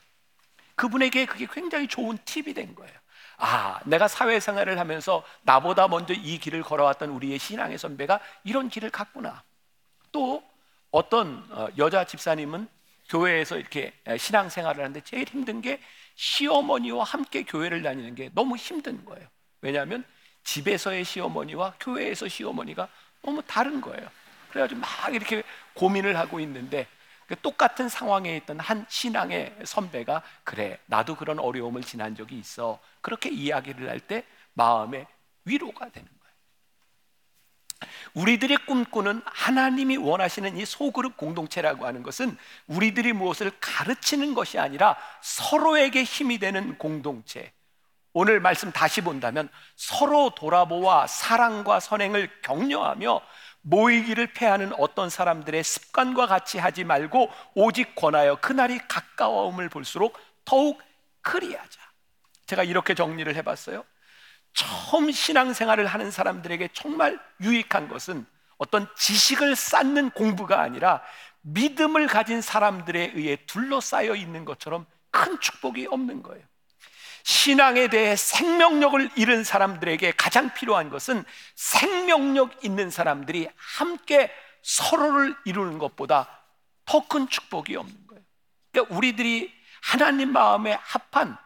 그분에게 0.75 1.25
그게 1.25 1.47
굉장히 1.51 1.87
좋은 1.87 2.17
팁이 2.25 2.53
된 2.53 2.73
거예요. 2.73 2.93
아, 3.37 3.79
내가 3.85 4.07
사회생활을 4.07 4.79
하면서 4.79 5.23
나보다 5.43 5.87
먼저 5.87 6.13
이 6.13 6.37
길을 6.37 6.63
걸어왔던 6.63 7.09
우리의 7.09 7.39
신앙의 7.39 7.77
선배가 7.77 8.19
이런 8.43 8.69
길을 8.69 8.89
갔구나. 8.89 9.43
또 10.11 10.43
어떤 10.91 11.45
어, 11.51 11.67
여자 11.77 12.05
집사님은 12.05 12.67
교회에서 13.09 13.57
이렇게 13.57 13.93
신앙생활을 14.17 14.81
하는데 14.83 15.01
제일 15.01 15.27
힘든 15.27 15.61
게 15.61 15.81
시어머니와 16.15 17.03
함께 17.03 17.43
교회를 17.43 17.81
다니는 17.83 18.15
게 18.15 18.29
너무 18.33 18.55
힘든 18.55 19.03
거예요. 19.05 19.27
왜냐하면 19.61 20.03
집에서의 20.43 21.03
시어머니와 21.05 21.75
교회에서 21.79 22.27
시어머니가 22.27 22.89
너무 23.21 23.41
다른 23.43 23.81
거예요. 23.81 24.09
그래가지고 24.49 24.81
막 24.81 25.13
이렇게 25.13 25.43
고민을 25.75 26.17
하고 26.17 26.39
있는데 26.39 26.87
그 27.27 27.35
똑같은 27.39 27.87
상황에 27.87 28.35
있던 28.37 28.59
한 28.59 28.85
신앙의 28.89 29.55
선배가 29.63 30.21
그래 30.43 30.79
나도 30.87 31.15
그런 31.15 31.39
어려움을 31.39 31.81
지난 31.83 32.15
적이 32.15 32.39
있어 32.39 32.79
그렇게 33.01 33.29
이야기를 33.29 33.89
할 33.89 33.99
때 34.01 34.25
마음에 34.53 35.07
위로가 35.45 35.89
되는 35.89 36.07
거예요. 36.09 36.20
우리들이 38.13 38.57
꿈꾸는 38.57 39.21
하나님이 39.25 39.97
원하시는 39.97 40.57
이 40.57 40.65
소그룹 40.65 41.17
공동체라고 41.17 41.85
하는 41.85 42.03
것은 42.03 42.37
우리들이 42.67 43.13
무엇을 43.13 43.51
가르치는 43.59 44.33
것이 44.33 44.59
아니라 44.59 44.97
서로에게 45.21 46.03
힘이 46.03 46.39
되는 46.39 46.77
공동체. 46.77 47.51
오늘 48.13 48.39
말씀 48.39 48.71
다시 48.71 49.01
본다면 49.01 49.49
서로 49.75 50.31
돌아보아 50.35 51.07
사랑과 51.07 51.79
선행을 51.79 52.41
격려하며 52.41 53.21
모이기를 53.61 54.33
패하는 54.33 54.73
어떤 54.77 55.09
사람들의 55.09 55.63
습관과 55.63 56.27
같이 56.27 56.57
하지 56.57 56.83
말고 56.83 57.29
오직 57.53 57.95
권하여 57.95 58.35
그날이 58.37 58.79
가까워옴을 58.87 59.69
볼수록 59.69 60.17
더욱 60.43 60.81
그리하자. 61.21 61.79
제가 62.47 62.63
이렇게 62.63 62.95
정리를 62.95 63.33
해봤어요. 63.35 63.85
처음 64.53 65.11
신앙생활을 65.11 65.85
하는 65.87 66.11
사람들에게 66.11 66.69
정말 66.73 67.19
유익한 67.41 67.87
것은 67.87 68.25
어떤 68.57 68.87
지식을 68.95 69.55
쌓는 69.55 70.11
공부가 70.11 70.61
아니라 70.61 71.01
믿음을 71.41 72.07
가진 72.07 72.41
사람들에 72.41 73.13
의해 73.15 73.37
둘러싸여 73.47 74.15
있는 74.15 74.45
것처럼 74.45 74.85
큰 75.09 75.39
축복이 75.39 75.87
없는 75.87 76.21
거예요. 76.21 76.43
신앙에 77.23 77.87
대해 77.87 78.15
생명력을 78.15 79.11
잃은 79.15 79.43
사람들에게 79.43 80.13
가장 80.17 80.53
필요한 80.53 80.89
것은 80.89 81.23
생명력 81.55 82.63
있는 82.63 82.89
사람들이 82.89 83.47
함께 83.55 84.31
서로를 84.61 85.35
이루는 85.45 85.77
것보다 85.79 86.41
더 86.85 87.01
큰 87.07 87.27
축복이 87.29 87.75
없는 87.75 88.07
거예요. 88.07 88.23
그러니까 88.71 88.95
우리들이 88.95 89.53
하나님 89.81 90.33
마음에 90.33 90.77
합한 90.81 91.37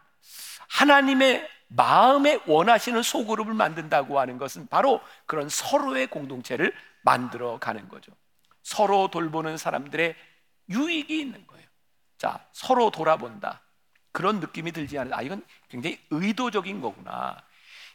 하나님의 0.70 1.48
마음에 1.68 2.40
원하시는 2.46 3.02
소그룹을 3.04 3.54
만든다고 3.54 4.20
하는 4.20 4.38
것은 4.38 4.68
바로 4.68 5.02
그런 5.26 5.50
서로의 5.50 6.08
공동체를 6.08 6.74
만들어 7.02 7.58
가는 7.60 7.88
거죠. 7.90 8.12
서로 8.64 9.10
돌보는 9.10 9.58
사람들의 9.58 10.16
유익이 10.70 11.20
있는 11.20 11.46
거예요. 11.48 11.66
자, 12.18 12.46
서로 12.52 12.90
돌아본다. 12.92 13.62
그런 14.12 14.40
느낌이 14.40 14.72
들지 14.72 14.98
않아요. 14.98 15.16
아, 15.16 15.22
이건 15.22 15.44
굉장히 15.70 16.00
의도적인 16.10 16.82
거구나. 16.82 17.38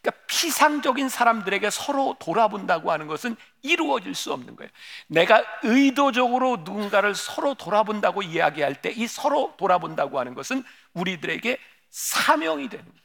그러니까 0.02 0.24
피상적인 0.26 1.08
사람들에게 1.08 1.68
서로 1.70 2.16
돌아본다고 2.18 2.90
하는 2.90 3.06
것은 3.06 3.36
이루어질 3.62 4.14
수 4.14 4.32
없는 4.32 4.56
거예요. 4.56 4.70
내가 5.08 5.44
의도적으로 5.62 6.58
누군가를 6.58 7.14
서로 7.14 7.54
돌아본다고 7.54 8.22
이야기할 8.22 8.80
때 8.82 8.92
이 8.92 9.06
서로 9.06 9.54
돌아본다고 9.58 10.18
하는 10.18 10.34
것은 10.34 10.62
우리들에게 10.94 11.58
사명이 11.90 12.68
되는 12.68 12.84
거예요. 12.84 13.00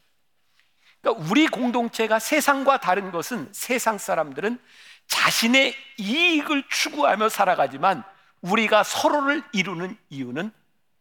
그러니까 1.06 1.30
우리 1.30 1.48
공동체가 1.48 2.18
세상과 2.18 2.80
다른 2.80 3.12
것은 3.12 3.48
세상 3.52 4.00
사람들은 4.00 4.60
자신의 5.06 5.76
이익을 6.00 6.64
추구하며 6.68 7.30
살아가지만 7.30 8.04
우리가 8.42 8.84
서로를 8.84 9.44
이루는 9.54 9.96
이유는 10.10 10.52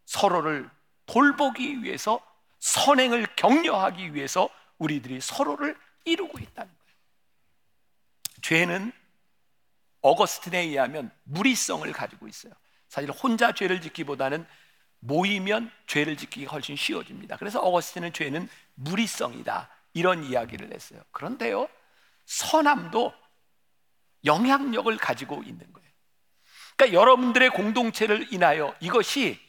서로를 0.04 0.68
돌보기 1.06 1.82
위해서 1.82 2.20
선행을 2.60 3.28
격려하기 3.36 4.14
위해서 4.14 4.50
우리들이 4.76 5.22
서로를 5.22 5.74
이루고 6.04 6.38
있다는 6.38 6.70
거예요. 6.70 6.94
죄는 8.42 8.92
어거스틴에 10.02 10.58
의하면 10.58 11.10
무리성을 11.24 11.90
가지고 11.92 12.28
있어요. 12.28 12.52
사실 12.88 13.10
혼자 13.10 13.52
죄를 13.52 13.80
짓기보다는 13.80 14.46
모이면 15.00 15.70
죄를 15.86 16.18
짓기가 16.18 16.52
훨씬 16.52 16.76
쉬워집니다. 16.76 17.38
그래서 17.38 17.60
어거스틴은 17.60 18.12
죄는 18.12 18.50
무리성이다. 18.74 19.70
이런 19.94 20.24
이야기를 20.24 20.72
했어요. 20.74 21.00
그런데요, 21.12 21.68
선함도 22.26 23.12
영향력을 24.24 24.94
가지고 24.98 25.42
있는 25.42 25.72
거예요. 25.72 25.88
그러니까 26.76 27.00
여러분들의 27.00 27.50
공동체를 27.50 28.32
인하여 28.32 28.74
이것이 28.80 29.40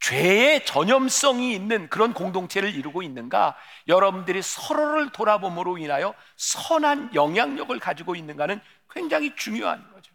죄의 0.00 0.64
전염성이 0.66 1.54
있는 1.54 1.88
그런 1.88 2.12
공동체를 2.12 2.74
이루고 2.74 3.02
있는가? 3.02 3.56
여러분들이 3.86 4.42
서로를 4.42 5.12
돌아봄으로 5.12 5.78
인하여 5.78 6.14
선한 6.36 7.14
영향력을 7.14 7.78
가지고 7.78 8.16
있는가는 8.16 8.60
굉장히 8.90 9.36
중요한 9.36 9.88
거죠. 9.92 10.12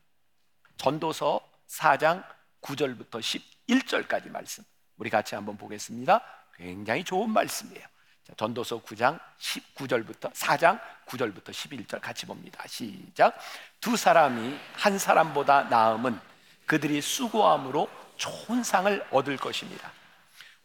전도서 0.77 1.39
4장 1.67 2.23
9절부터 2.61 3.21
11절까지 3.67 4.29
말씀. 4.29 4.63
우리 4.97 5.09
같이 5.09 5.35
한번 5.35 5.57
보겠습니다. 5.57 6.21
굉장히 6.55 7.03
좋은 7.03 7.29
말씀이에요. 7.29 7.85
자, 8.27 8.33
전도서 8.35 8.81
9장 8.81 9.17
19절부터 9.39 10.33
4장 10.33 10.81
9절부터 11.05 11.51
11절 11.51 12.01
같이 12.01 12.25
봅니다. 12.25 12.61
시작. 12.67 13.37
두 13.79 13.95
사람이 13.95 14.59
한 14.73 14.99
사람보다 14.99 15.63
나음은 15.63 16.19
그들이 16.65 16.99
수고함으로 16.99 17.89
좋은 18.17 18.63
상을 18.63 19.05
얻을 19.11 19.37
것입니다. 19.37 19.91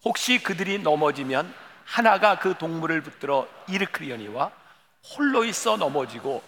혹시 0.05 0.43
그들이 0.43 0.81
넘어지면 0.81 1.55
하나가 1.85 2.41
그 2.41 2.59
동물을 2.59 3.01
붙들어 3.03 3.47
일으키려니와 3.69 4.51
홀로 5.15 5.45
있어 5.45 5.77
넘어지고 5.77 6.43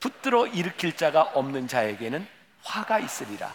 붙들어 0.00 0.46
일으킬 0.46 0.96
자가 0.96 1.22
없는 1.34 1.68
자에게는 1.68 2.26
화가 2.62 3.00
있으리라. 3.00 3.52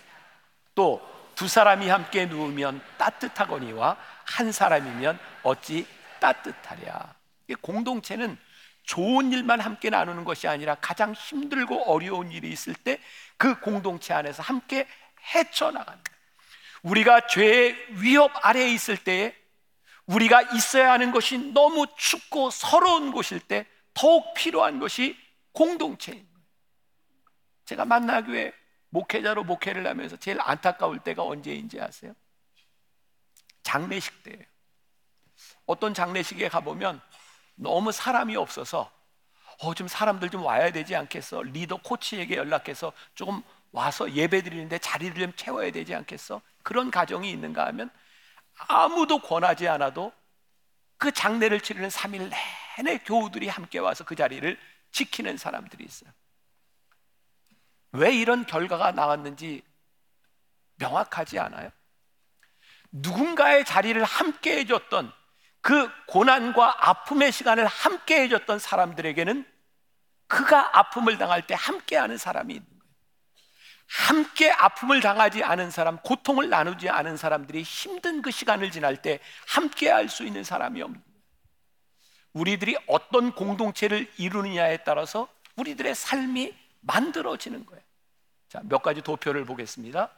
또 0.75 1.19
두 1.39 1.47
사람이 1.47 1.87
함께 1.87 2.25
누우면 2.25 2.81
따뜻하거니와 2.97 3.95
한 4.25 4.51
사람이면 4.51 5.17
어찌 5.43 5.87
따뜻하랴. 6.19 7.15
공동체는 7.61 8.37
좋은 8.83 9.31
일만 9.31 9.59
함께 9.59 9.89
나누는 9.89 10.23
것이 10.23 10.47
아니라 10.47 10.75
가장 10.75 11.13
힘들고 11.13 11.91
어려운 11.91 12.31
일이 12.31 12.49
있을 12.51 12.73
때 12.73 12.99
그 13.39 13.57
공동체 13.61 14.13
안에서 14.13 14.43
함께 14.43 14.85
거예요. 16.03 16.19
우리가 16.83 17.27
죄의 17.27 18.01
위협 18.01 18.31
아래에 18.45 18.69
있을 18.73 18.97
때에 18.97 19.33
우리가 20.07 20.41
있어야 20.41 20.91
하는 20.91 21.11
것이 21.11 21.37
너무 21.53 21.87
춥고 21.95 22.49
서러운 22.49 23.13
곳일 23.13 23.39
때 23.39 23.65
더욱 23.93 24.33
필요한 24.33 24.79
것이 24.79 25.17
공동체인 25.53 26.17
거예요. 26.17 26.47
제가 27.63 27.85
만나교회 27.85 28.53
목회자로 28.89 29.45
목회를 29.45 29.87
하면서 29.87 30.17
제일 30.17 30.37
안타까울 30.41 30.99
때가 30.99 31.23
언제인지 31.23 31.79
아세요? 31.79 32.13
장례식 33.63 34.23
때예요. 34.23 34.43
어떤 35.69 35.93
장례식에 35.93 36.49
가보면 36.49 36.99
너무 37.53 37.91
사람이 37.91 38.35
없어서 38.35 38.91
어, 39.59 39.75
좀 39.75 39.87
사람들 39.87 40.31
좀 40.31 40.43
와야 40.43 40.71
되지 40.71 40.95
않겠어? 40.95 41.43
리더 41.43 41.77
코치에게 41.77 42.37
연락해서 42.37 42.91
조금 43.13 43.43
와서 43.71 44.11
예배 44.11 44.41
드리는데 44.41 44.79
자리를 44.79 45.13
좀 45.21 45.31
채워야 45.35 45.71
되지 45.71 45.93
않겠어? 45.93 46.41
그런 46.63 46.89
가정이 46.89 47.29
있는가 47.29 47.67
하면 47.67 47.91
아무도 48.67 49.19
권하지 49.19 49.67
않아도 49.67 50.11
그 50.97 51.11
장례를 51.11 51.61
치르는 51.61 51.89
3일 51.89 52.31
내내 52.77 52.97
교우들이 53.05 53.47
함께 53.47 53.77
와서 53.77 54.03
그 54.03 54.15
자리를 54.15 54.59
지키는 54.91 55.37
사람들이 55.37 55.83
있어요. 55.83 56.09
왜 57.91 58.15
이런 58.15 58.43
결과가 58.47 58.93
나왔는지 58.93 59.61
명확하지 60.77 61.37
않아요? 61.37 61.69
누군가의 62.91 63.65
자리를 63.65 64.03
함께 64.03 64.57
해줬던 64.57 65.18
그 65.61 65.89
고난과 66.07 66.89
아픔의 66.89 67.31
시간을 67.31 67.65
함께 67.65 68.21
해줬던 68.21 68.59
사람들에게는 68.59 69.45
그가 70.27 70.77
아픔을 70.77 71.17
당할 71.17 71.45
때 71.45 71.55
함께 71.57 71.97
하는 71.97 72.17
사람이 72.17 72.53
있는 72.53 72.67
거예요. 72.67 72.79
함께 73.87 74.51
아픔을 74.51 75.01
당하지 75.01 75.43
않은 75.43 75.71
사람, 75.71 75.97
고통을 75.97 76.49
나누지 76.49 76.89
않은 76.89 77.17
사람들이 77.17 77.63
힘든 77.63 78.21
그 78.21 78.29
시간을 78.29 78.71
지날 78.71 79.01
때 79.01 79.19
함께 79.47 79.89
할 79.89 80.07
수 80.09 80.23
있는 80.23 80.43
사람이 80.43 80.81
없는 80.81 81.01
거예요. 81.01 81.09
우리들이 82.33 82.77
어떤 82.87 83.33
공동체를 83.33 84.11
이루느냐에 84.17 84.77
따라서 84.83 85.27
우리들의 85.55 85.95
삶이 85.95 86.55
만들어지는 86.81 87.65
거예요. 87.65 87.83
자, 88.47 88.61
몇 88.63 88.83
가지 88.83 89.01
도표를 89.01 89.45
보겠습니다. 89.45 90.09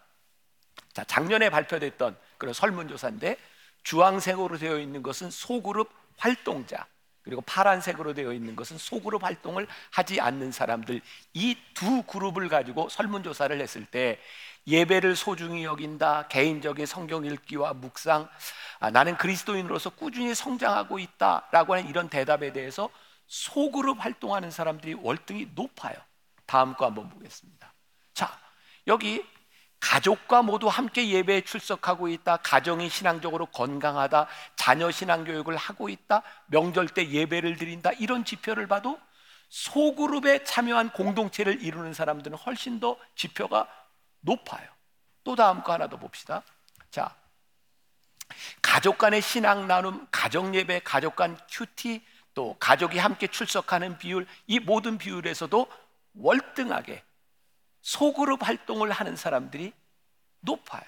자, 0.93 1.03
작년에 1.05 1.49
발표됐던 1.49 2.17
그런 2.37 2.53
설문조사인데 2.53 3.37
주황색으로 3.83 4.57
되어 4.57 4.79
있는 4.79 5.03
것은 5.03 5.31
소그룹 5.31 5.89
활동자, 6.17 6.85
그리고 7.23 7.41
파란색으로 7.41 8.13
되어 8.13 8.33
있는 8.33 8.55
것은 8.55 8.77
소그룹 8.77 9.23
활동을 9.23 9.67
하지 9.91 10.19
않는 10.19 10.51
사람들. 10.51 11.01
이 11.33 11.55
두 11.73 12.03
그룹을 12.03 12.47
가지고 12.47 12.89
설문조사를 12.89 13.59
했을 13.59 13.85
때 13.85 14.19
예배를 14.67 15.15
소중히 15.15 15.63
여긴다 15.63 16.27
개인적인 16.27 16.85
성경 16.85 17.25
읽기와 17.25 17.73
묵상 17.73 18.29
아, 18.79 18.91
나는 18.91 19.17
그리스도인으로서 19.17 19.89
꾸준히 19.91 20.35
성장하고 20.35 20.99
있다라고 20.99 21.73
하는 21.73 21.89
이런 21.89 22.07
대답에 22.09 22.53
대해서 22.53 22.89
소그룹 23.27 24.03
활동하는 24.03 24.51
사람들이 24.51 24.93
월등히 24.93 25.49
높아요. 25.55 25.95
다음 26.45 26.75
거 26.75 26.85
한번 26.85 27.09
보겠습니다. 27.09 27.73
자 28.13 28.39
여기 28.87 29.23
가족과 29.81 30.43
모두 30.43 30.67
함께 30.67 31.09
예배에 31.09 31.41
출석하고 31.41 32.07
있다. 32.07 32.37
가정이 32.37 32.87
신앙적으로 32.87 33.47
건강하다. 33.47 34.27
자녀 34.55 34.89
신앙 34.91 35.25
교육을 35.25 35.57
하고 35.57 35.89
있다. 35.89 36.21
명절 36.45 36.87
때 36.87 37.09
예배를 37.09 37.57
드린다. 37.57 37.91
이런 37.93 38.23
지표를 38.23 38.67
봐도 38.67 38.99
소그룹에 39.49 40.45
참여한 40.45 40.91
공동체를 40.91 41.61
이루는 41.61 41.93
사람들은 41.93 42.37
훨씬 42.37 42.79
더 42.79 42.95
지표가 43.15 43.67
높아요. 44.21 44.69
또 45.23 45.35
다음 45.35 45.61
거 45.61 45.73
하나 45.73 45.89
더 45.89 45.97
봅시다. 45.97 46.43
자, 46.89 47.13
가족 48.61 48.97
간의 48.97 49.21
신앙 49.21 49.67
나눔, 49.67 50.07
가정 50.11 50.55
예배, 50.55 50.81
가족 50.83 51.15
간 51.15 51.37
큐티, 51.49 52.05
또 52.33 52.55
가족이 52.59 52.97
함께 52.97 53.27
출석하는 53.27 53.97
비율, 53.97 54.25
이 54.47 54.59
모든 54.59 54.97
비율에서도 54.97 55.67
월등하게 56.13 57.03
소그룹 57.81 58.47
활동을 58.47 58.91
하는 58.91 59.15
사람들이 59.15 59.73
높아요. 60.41 60.83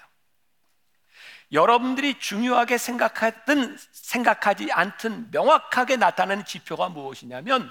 여러분들이 1.52 2.18
중요하게 2.18 2.78
생각하든 2.78 3.76
생각하지 3.92 4.72
않든 4.72 5.30
명확하게 5.30 5.96
나타나는 5.96 6.44
지표가 6.44 6.88
무엇이냐면 6.88 7.70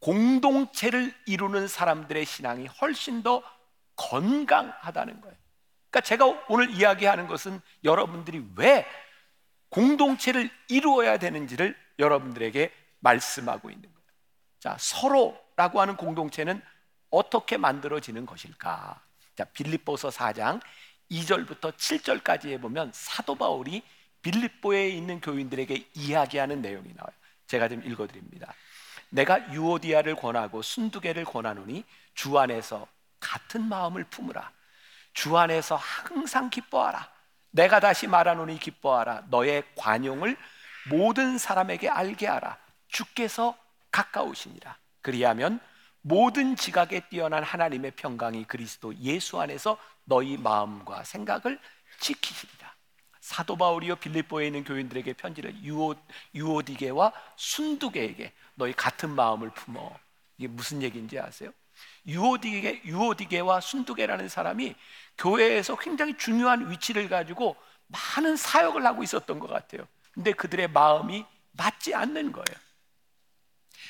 공동체를 0.00 1.14
이루는 1.24 1.66
사람들의 1.66 2.24
신앙이 2.26 2.66
훨씬 2.66 3.22
더 3.22 3.42
건강하다는 3.96 5.20
거예요. 5.20 5.36
그러니까 5.90 6.00
제가 6.00 6.26
오늘 6.48 6.70
이야기하는 6.70 7.26
것은 7.26 7.60
여러분들이 7.84 8.44
왜 8.56 8.86
공동체를 9.70 10.50
이루어야 10.68 11.18
되는지를 11.18 11.76
여러분들에게 11.98 12.72
말씀하고 13.00 13.70
있는 13.70 13.82
거예요. 13.82 14.08
자, 14.58 14.76
서로라고 14.78 15.80
하는 15.80 15.96
공동체는 15.96 16.60
어떻게 17.14 17.56
만들어지는 17.56 18.26
것일까? 18.26 19.00
자, 19.36 19.44
빌립보서 19.44 20.10
4장 20.10 20.60
2절부터 21.10 21.74
7절까지에 21.74 22.60
보면 22.60 22.90
사도 22.92 23.34
바울이 23.34 23.82
빌립보에 24.22 24.88
있는 24.88 25.20
교인들에게 25.20 25.90
이야기하는 25.94 26.62
내용이 26.62 26.92
나와요. 26.94 27.14
제가 27.46 27.68
좀 27.68 27.84
읽어 27.84 28.06
드립니다. 28.06 28.52
내가 29.10 29.52
유오디아를 29.52 30.16
권하고 30.16 30.62
순두개를 30.62 31.24
권하노니 31.24 31.84
주 32.14 32.38
안에서 32.38 32.86
같은 33.20 33.62
마음을 33.68 34.04
품으라. 34.04 34.50
주 35.12 35.36
안에서 35.36 35.76
항상 35.76 36.50
기뻐하라. 36.50 37.08
내가 37.50 37.78
다시 37.78 38.08
말하노니 38.08 38.58
기뻐하라. 38.58 39.24
너의 39.28 39.62
관용을 39.76 40.36
모든 40.88 41.38
사람에게 41.38 41.88
알게 41.88 42.26
하라. 42.26 42.58
주께서 42.88 43.56
가까우시니라. 43.92 44.76
그리하면 45.02 45.60
모든 46.06 46.54
지각에 46.54 47.00
뛰어난 47.08 47.42
하나님의 47.42 47.92
평강이 47.92 48.44
그리스도 48.44 48.94
예수 48.96 49.40
안에서 49.40 49.78
너희 50.04 50.36
마음과 50.36 51.02
생각을 51.02 51.58
지키시리라. 51.98 52.74
사도 53.20 53.56
바울이요 53.56 53.96
빌립보에 53.96 54.48
있는 54.48 54.64
교인들에게 54.64 55.14
편지를 55.14 55.56
유오, 55.62 55.94
유오디게와 56.34 57.10
순두게에게 57.36 58.34
너희 58.54 58.74
같은 58.74 59.08
마음을 59.14 59.48
품어. 59.54 59.98
이게 60.36 60.46
무슨 60.46 60.82
얘기인지 60.82 61.18
아세요? 61.18 61.50
유오디게 62.06 62.82
유오디게와 62.84 63.62
순두게라는 63.62 64.28
사람이 64.28 64.74
교회에서 65.16 65.76
굉장히 65.76 66.18
중요한 66.18 66.70
위치를 66.70 67.08
가지고 67.08 67.56
많은 67.86 68.36
사역을 68.36 68.84
하고 68.84 69.02
있었던 69.02 69.38
것 69.38 69.46
같아요. 69.46 69.88
근데 70.12 70.34
그들의 70.34 70.68
마음이 70.68 71.24
맞지 71.52 71.94
않는 71.94 72.32
거예요. 72.32 72.64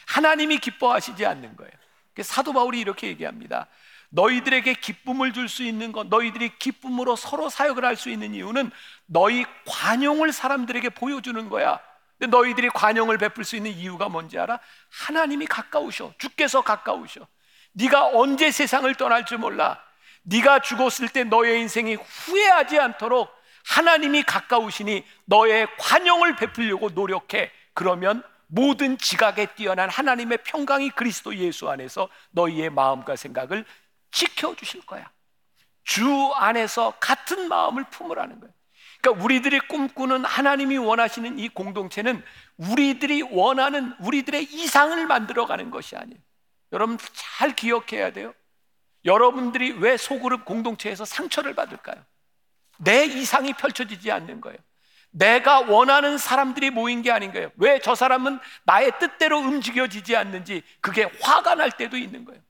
하나님이 0.07 0.59
기뻐하시지 0.59 1.27
않는 1.27 1.57
거예요. 1.57 1.84
사도 2.23 2.53
바울이 2.53 2.81
이렇게 2.81 3.09
얘기합니다. 3.09 3.67
너희들에게 4.11 4.75
기쁨을 4.75 5.33
줄 5.33 5.49
수 5.49 5.65
있는 5.65 5.91
것, 5.91 6.07
너희들이 6.07 6.53
기쁨으로 6.59 7.17
서로 7.17 7.49
사역을 7.49 7.85
할 7.85 7.97
수 7.97 8.11
있는 8.11 8.35
이유는 8.35 8.71
너희 9.07 9.45
관용을 9.67 10.33
사람들에게 10.33 10.91
보여주는 10.91 11.49
거야. 11.49 11.81
근데 12.19 12.31
너희들이 12.37 12.69
관용을 12.71 13.19
베풀 13.19 13.45
수 13.45 13.57
있는 13.57 13.73
이유가 13.73 14.09
뭔지 14.09 14.39
알아? 14.39 14.61
하나님이 14.91 15.47
가까우셔. 15.47 16.13
주께서 16.19 16.63
가까우셔. 16.63 17.27
네가 17.73 18.11
언제 18.15 18.53
세상을 18.53 18.95
떠날 18.95 19.27
줄 19.27 19.39
몰라. 19.39 19.83
네가 20.23 20.61
죽었을 20.61 21.09
때 21.09 21.25
너의 21.25 21.61
인생이 21.63 21.97
후회하지 21.97 22.79
않도록 22.79 23.29
하나님이 23.67 24.23
가까우시니 24.23 25.05
너의 25.25 25.67
관용을 25.79 26.37
베풀려고 26.37 26.91
노력해. 26.91 27.51
그러면 27.75 28.23
모든 28.55 28.97
지각에 28.99 29.47
뛰어난 29.57 29.91
하나님의 29.91 30.39
평강이 30.45 30.91
그리스도 30.91 31.35
예수 31.35 31.69
안에서 31.69 32.09
너희의 32.31 32.71
마음과 32.71 33.17
생각을 33.17 33.65
지켜주실 34.13 34.87
거야. 34.87 35.11
주 35.83 36.33
안에서 36.35 36.95
같은 37.01 37.49
마음을 37.49 37.85
품으라는 37.91 38.39
거예요. 38.39 38.55
그러니까 39.01 39.25
우리들이 39.25 39.59
꿈꾸는 39.69 40.25
하나님이 40.25 40.79
원하시는 40.79 41.39
이 41.39 41.49
공동체는 41.49 42.25
우리들이 42.57 43.23
원하는 43.23 43.93
우리들의 43.99 44.45
이상을 44.45 45.05
만들어가는 45.05 45.71
것이 45.73 45.97
아니에요. 45.97 46.21
여러분 46.73 46.97
잘 47.13 47.57
기억해야 47.57 48.13
돼요. 48.13 48.33
여러분들이 49.05 49.73
왜 49.73 49.97
소그룹 49.97 50.45
공동체에서 50.45 51.05
상처를 51.05 51.55
받을까요? 51.55 52.03
내 52.79 53.05
이상이 53.05 53.53
펼쳐지지 53.55 54.13
않는 54.13 54.41
거예요. 54.41 54.59
내가 55.15 55.61
원하는 55.61 56.19
사람들이 56.19 56.71
모인 56.71 57.03
게 57.03 57.13
아닌 57.13 57.33
거예요. 57.33 57.51
왜 57.57 57.79
저 57.79 57.95
사람은 57.95 58.41
나의 58.65 58.99
뜻대로 58.99 59.39
움직여지지 59.39 60.17
않는지 60.17 60.63
그게 60.81 61.05
화가 61.21 61.55
날 61.55 61.71
때도 61.71 61.97
있는 61.97 62.25
거예요. 62.25 62.43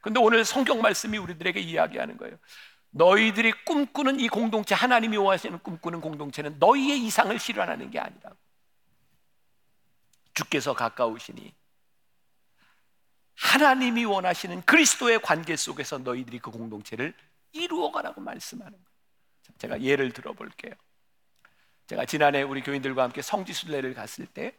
근데 0.00 0.20
오늘 0.20 0.44
성경 0.44 0.80
말씀이 0.80 1.18
우리들에게 1.18 1.58
이야기하는 1.58 2.16
거예요. 2.18 2.36
너희들이 2.90 3.52
꿈꾸는 3.64 4.20
이 4.20 4.28
공동체, 4.28 4.74
하나님이 4.74 5.16
원하시는 5.16 5.58
꿈꾸는 5.60 6.00
공동체는 6.00 6.58
너희의 6.58 7.00
이상을 7.00 7.36
실현하는 7.38 7.90
게 7.90 7.98
아니라고. 7.98 8.36
주께서 10.34 10.74
가까우시니 10.74 11.52
하나님이 13.34 14.04
원하시는 14.04 14.62
그리스도의 14.62 15.20
관계 15.22 15.56
속에서 15.56 15.98
너희들이 15.98 16.38
그 16.38 16.50
공동체를 16.50 17.14
이루어가라고 17.52 18.20
말씀하는 18.20 18.72
거예요. 18.72 18.86
제가 19.58 19.80
예를 19.82 20.12
들어볼게요. 20.12 20.74
제가 21.92 22.06
지난해 22.06 22.40
우리 22.40 22.62
교인들과 22.62 23.02
함께 23.02 23.20
성지 23.20 23.52
순례를 23.52 23.92
갔을 23.92 24.24
때 24.24 24.54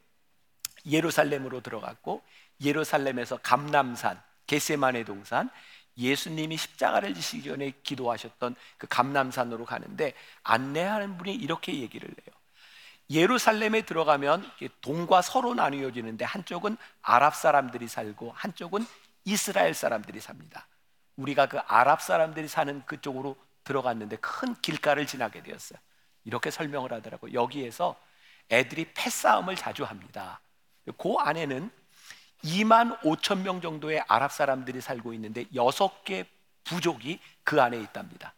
예루살렘으로 0.86 1.62
들어갔고 1.62 2.22
예루살렘에서 2.62 3.38
감남산, 3.38 4.22
게세마네 4.46 5.04
동산, 5.04 5.50
예수님이 5.98 6.58
십자가를 6.58 7.16
지시기 7.16 7.50
전에 7.50 7.74
기도하셨던 7.82 8.56
그 8.78 8.86
감남산으로 8.86 9.66
가는데 9.66 10.14
안내하는 10.44 11.18
분이 11.18 11.34
이렇게 11.34 11.74
얘기를 11.74 12.08
해요. 12.08 12.36
예루살렘에 13.10 13.82
들어가면 13.82 14.48
동과 14.82 15.24
서로 15.24 15.56
나뉘어지는데 15.56 16.26
한쪽은 16.26 16.78
아랍 17.02 17.36
사람들이 17.36 17.88
살고 17.88 18.32
한쪽은 18.36 18.86
이스라엘 19.26 19.74
사람들이 19.74 20.20
삽니다. 20.20 20.68
우리가 21.16 21.48
그 21.48 21.58
아랍 21.58 22.00
사람들이 22.00 22.48
사는 22.48 22.86
그쪽으로 22.86 23.36
들어갔는데 23.64 24.18
큰 24.18 24.54
길가를 24.62 25.08
지나게 25.08 25.42
되었어요. 25.42 25.80
이렇게 26.26 26.52
설명을 26.52 26.92
하더라고. 26.94 27.34
여기에서 27.34 27.96
애들이 28.52 28.86
패싸움을 28.94 29.56
자주 29.56 29.84
합니다. 29.84 30.42
그 30.98 31.16
안에는 31.20 31.72
2만 32.44 33.00
5천 33.04 33.42
명 33.42 33.62
정도의 33.62 34.04
아랍 34.08 34.32
사람들이 34.32 34.82
살고 34.82 35.14
있는데 35.14 35.46
여섯 35.56 36.04
개 36.04 36.26
부족이 36.66 37.20
그 37.44 37.62
안에 37.62 37.80
있답니다. 37.80 38.34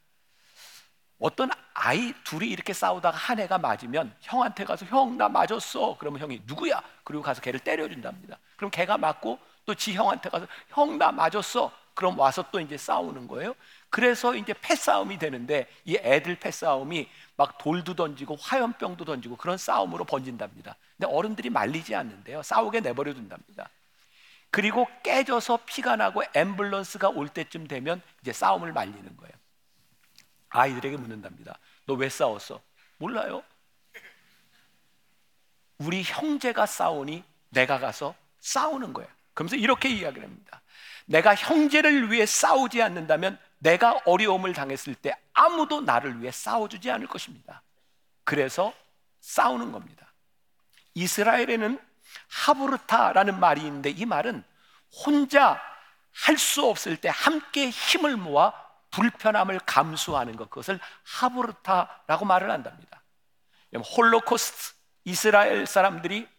어떤 1.19 1.49
아이 1.73 2.13
둘이 2.23 2.49
이렇게 2.49 2.73
싸우다가 2.73 3.17
한 3.17 3.39
애가 3.39 3.57
맞으면 3.57 4.13
형한테 4.21 4.65
가서 4.65 4.85
형 4.85 5.17
나 5.17 5.29
맞았어. 5.29 5.97
그러면 5.97 6.19
형이 6.21 6.41
누구야? 6.45 6.81
그리고 7.03 7.23
가서 7.23 7.41
걔를 7.41 7.59
때려준답니다. 7.61 8.37
그럼 8.57 8.69
걔가 8.71 8.97
맞고 8.97 9.39
또 9.65 9.73
지 9.75 9.93
형한테 9.93 10.29
가서 10.29 10.45
형 10.69 10.97
나 10.97 11.11
맞았어. 11.11 11.71
그럼 11.93 12.19
와서 12.19 12.43
또 12.51 12.59
이제 12.59 12.75
싸우는 12.77 13.27
거예요. 13.27 13.55
그래서 13.95 14.35
이제 14.35 14.53
패싸움이 14.53 15.17
되는데 15.17 15.69
이 15.85 15.95
애들 15.95 16.35
패싸움이 16.35 17.07
막 17.37 17.57
돌도 17.57 17.93
던지고 17.95 18.35
화염병도 18.35 19.05
던지고 19.05 19.37
그런 19.37 19.57
싸움으로 19.57 20.03
번진답니다. 20.03 20.75
근데 20.97 21.07
어른들이 21.09 21.49
말리지 21.49 21.95
않는데요. 21.95 22.43
싸우게 22.43 22.81
내버려 22.81 23.13
둔답니다. 23.13 23.69
그리고 24.51 24.85
깨져서 25.01 25.59
피가 25.65 25.95
나고 25.95 26.23
앰뷸런스가 26.23 27.15
올 27.15 27.29
때쯤 27.29 27.67
되면 27.67 28.01
이제 28.21 28.33
싸움을 28.33 28.73
말리는 28.73 29.15
거예요. 29.15 29.33
아이들에게 30.49 30.97
묻는답니다. 30.97 31.57
너 31.85 31.95
왜 31.95 32.09
싸웠어? 32.09 32.61
몰라요. 32.97 33.43
우리 35.77 36.03
형제가 36.03 36.65
싸우니 36.65 37.23
내가 37.49 37.79
가서 37.79 38.13
싸우는 38.41 38.91
거예요. 38.91 39.09
그러면서 39.33 39.55
이렇게 39.55 39.89
이야기를 39.89 40.23
합니다. 40.27 40.61
내가 41.05 41.35
형제를 41.35 42.11
위해 42.11 42.25
싸우지 42.25 42.81
않는다면 42.81 43.37
내가 43.65 43.99
어려움을 44.05 44.53
당했을 44.53 44.93
때 44.93 45.17
아무도 45.33 45.81
나를 45.81 46.21
위해 46.21 46.31
싸워주지 46.31 46.91
않을 46.91 47.07
것입니다. 47.07 47.63
그래서 48.23 48.71
싸우는 49.21 49.71
겁니다. 49.71 50.13
이스라엘에는 50.93 51.79
하부르타라는 52.29 53.39
말이 53.39 53.61
있는데 53.61 53.89
이 53.89 54.05
말은 54.05 54.43
혼자 55.05 55.59
할 56.13 56.37
수 56.37 56.65
없을 56.65 56.95
때 56.95 57.09
함께 57.11 57.69
힘을 57.69 58.15
모아 58.15 58.53
불편함을 58.91 59.59
감수하는 59.65 60.37
것 60.37 60.49
그것을 60.49 60.79
하부르타라고 61.03 62.23
말을 62.23 62.51
한답니다. 62.51 63.01
홀로코스트 63.97 64.75
이스라엘 65.05 65.65
사람들이 65.65 66.29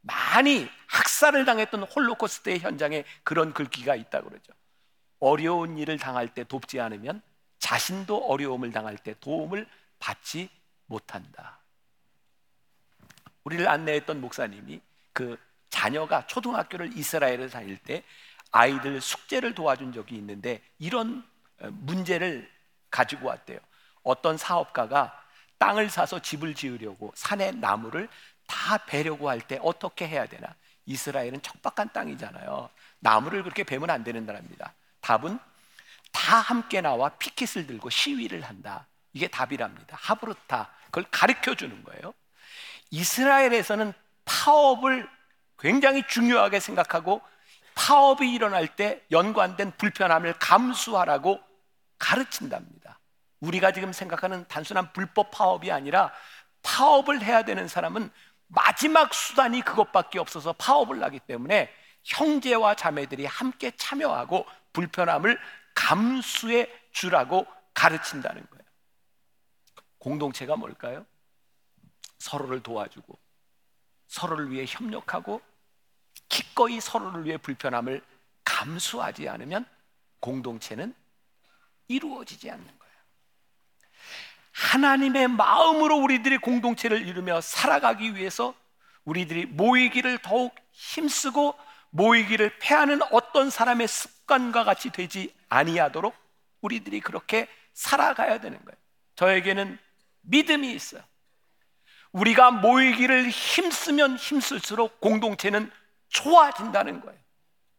많이 0.00 0.70
학살을 0.86 1.44
당했던 1.44 1.82
홀로코스트의 1.82 2.60
현장에 2.60 3.04
그런 3.24 3.52
글귀가 3.52 3.96
있다고 3.96 4.30
그러죠. 4.30 4.52
어려운 5.22 5.78
일을 5.78 5.98
당할 5.98 6.34
때 6.34 6.42
돕지 6.42 6.80
않으면 6.80 7.22
자신도 7.60 8.26
어려움을 8.26 8.72
당할 8.72 8.98
때 8.98 9.14
도움을 9.20 9.68
받지 10.00 10.50
못한다. 10.86 11.60
우리를 13.44 13.68
안내했던 13.68 14.20
목사님이 14.20 14.80
그 15.12 15.38
자녀가 15.70 16.26
초등학교를 16.26 16.98
이스라엘에 16.98 17.46
다닐 17.48 17.78
때 17.78 18.02
아이들 18.50 19.00
숙제를 19.00 19.54
도와준 19.54 19.92
적이 19.92 20.16
있는데 20.16 20.60
이런 20.80 21.24
어, 21.60 21.68
문제를 21.70 22.50
가지고 22.90 23.28
왔대요. 23.28 23.60
어떤 24.02 24.36
사업가가 24.36 25.16
땅을 25.58 25.88
사서 25.88 26.20
집을 26.20 26.56
지으려고 26.56 27.12
산에 27.14 27.52
나무를 27.52 28.08
다 28.48 28.76
베려고 28.78 29.30
할 29.30 29.40
때 29.40 29.60
어떻게 29.62 30.08
해야 30.08 30.26
되나? 30.26 30.52
이스라엘은 30.86 31.42
척박한 31.42 31.92
땅이잖아요. 31.92 32.68
나무를 32.98 33.44
그렇게 33.44 33.62
베면 33.62 33.88
안 33.88 34.02
되는 34.02 34.26
나라입니다. 34.26 34.74
답은 35.02 35.38
다 36.12 36.36
함께 36.36 36.80
나와 36.80 37.10
피켓을 37.10 37.66
들고 37.66 37.90
시위를 37.90 38.42
한다. 38.42 38.86
이게 39.12 39.28
답이랍니다. 39.28 39.96
하브르타. 40.00 40.70
그걸 40.86 41.04
가르쳐 41.10 41.54
주는 41.54 41.82
거예요. 41.84 42.14
이스라엘에서는 42.90 43.92
파업을 44.24 45.08
굉장히 45.58 46.06
중요하게 46.06 46.60
생각하고 46.60 47.22
파업이 47.74 48.30
일어날 48.32 48.68
때 48.68 49.02
연관된 49.10 49.72
불편함을 49.78 50.34
감수하라고 50.38 51.40
가르친답니다. 51.98 52.98
우리가 53.40 53.72
지금 53.72 53.92
생각하는 53.92 54.46
단순한 54.48 54.92
불법 54.92 55.30
파업이 55.30 55.72
아니라 55.72 56.12
파업을 56.62 57.22
해야 57.22 57.44
되는 57.44 57.66
사람은 57.68 58.10
마지막 58.46 59.14
수단이 59.14 59.62
그것밖에 59.62 60.18
없어서 60.18 60.52
파업을 60.52 61.02
하기 61.04 61.20
때문에 61.20 61.72
형제와 62.04 62.74
자매들이 62.74 63.26
함께 63.26 63.72
참여하고 63.76 64.46
불편함을 64.72 65.38
감수해 65.74 66.68
주라고 66.92 67.46
가르친다는 67.74 68.46
거예요. 68.48 68.62
공동체가 69.98 70.56
뭘까요? 70.56 71.06
서로를 72.18 72.62
도와주고 72.62 73.18
서로를 74.06 74.50
위해 74.50 74.64
협력하고 74.66 75.40
기꺼이 76.28 76.80
서로를 76.80 77.24
위해 77.24 77.36
불편함을 77.36 78.02
감수하지 78.44 79.28
않으면 79.28 79.66
공동체는 80.20 80.94
이루어지지 81.88 82.50
않는 82.50 82.66
거예요. 82.66 82.94
하나님의 84.52 85.28
마음으로 85.28 85.96
우리들이 85.96 86.38
공동체를 86.38 87.06
이루며 87.06 87.40
살아가기 87.40 88.14
위해서 88.14 88.54
우리들이 89.04 89.46
모이기를 89.46 90.18
더욱 90.18 90.54
힘쓰고 90.72 91.58
모이기를 91.90 92.58
패하는 92.58 93.00
어떤 93.10 93.50
사람의 93.50 93.88
습 93.88 94.21
관과 94.32 94.64
같이 94.64 94.88
되지 94.88 95.34
아니하도록 95.50 96.14
우리들이 96.62 97.00
그렇게 97.00 97.48
살아가야 97.74 98.40
되는 98.40 98.58
거예요. 98.64 98.78
저에게는 99.14 99.78
믿음이 100.22 100.72
있어요. 100.72 101.02
우리가 102.12 102.50
모이기를 102.50 103.28
힘쓰면 103.28 104.16
힘쓸수록 104.16 105.02
공동체는 105.02 105.70
좋아진다는 106.08 107.02
거예요. 107.02 107.18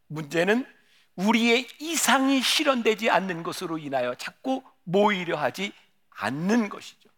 문제는 0.07 0.67
우리의 1.15 1.67
이상이 1.79 2.43
실현되지 2.43 3.09
않는 3.09 3.41
것으로 3.41 3.79
인하여 3.79 4.13
자꾸 4.13 4.61
모이려 4.83 5.37
하지 5.37 5.73
않는 6.11 6.69
것이죠. 6.69 7.09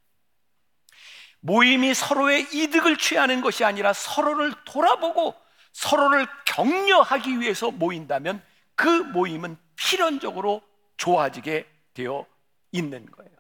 모임이 1.41 1.93
서로의 1.93 2.47
이득을 2.53 2.97
취하는 2.97 3.41
것이 3.41 3.65
아니라 3.65 3.91
서로를 3.91 4.53
돌아보고 4.63 5.35
서로를 5.73 6.25
격려하기 6.45 7.41
위해서 7.41 7.69
모인다면 7.71 8.41
그 8.75 8.87
모임은 8.87 9.57
필연적으로 9.75 10.61
좋아지게 10.97 11.67
되어 11.93 12.25
있는 12.71 13.05
거예요. 13.11 13.31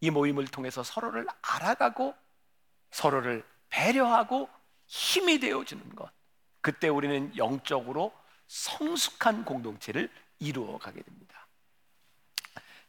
이 0.00 0.10
모임을 0.10 0.46
통해서 0.46 0.82
서로를 0.82 1.26
알아가고 1.42 2.14
서로를 2.90 3.44
배려하고 3.68 4.48
힘이 4.86 5.38
되어 5.38 5.64
주는 5.64 5.94
것. 5.94 6.10
그때 6.60 6.88
우리는 6.88 7.36
영적으로 7.36 8.12
성숙한 8.46 9.44
공동체를 9.44 10.10
이루어 10.38 10.78
가게 10.78 11.02
됩니다. 11.02 11.46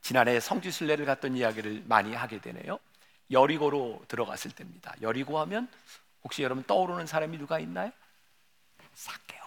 지난해 0.02 0.40
성지순례를 0.40 1.06
갔던 1.06 1.38
이야기를 1.38 1.84
많이 1.88 2.14
하게 2.14 2.42
되네요. 2.42 2.80
여리고로 3.32 4.04
들어갔을 4.08 4.52
때입니다. 4.52 4.94
여리고 5.02 5.40
하면 5.40 5.70
혹시 6.24 6.44
여러분 6.44 6.64
떠오르는 6.64 7.08
사람이 7.08 7.38
누가 7.38 7.60
있나요? 7.60 7.92
사개오. 8.94 9.42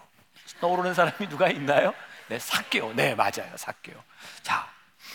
떠오르는 0.59 0.93
사람이 0.93 1.29
누가 1.29 1.49
있나요? 1.49 1.93
네, 2.29 2.39
사개오. 2.39 2.93
네, 2.93 3.15
맞아요. 3.15 3.55
사개오. 3.55 4.01
자, 4.43 4.71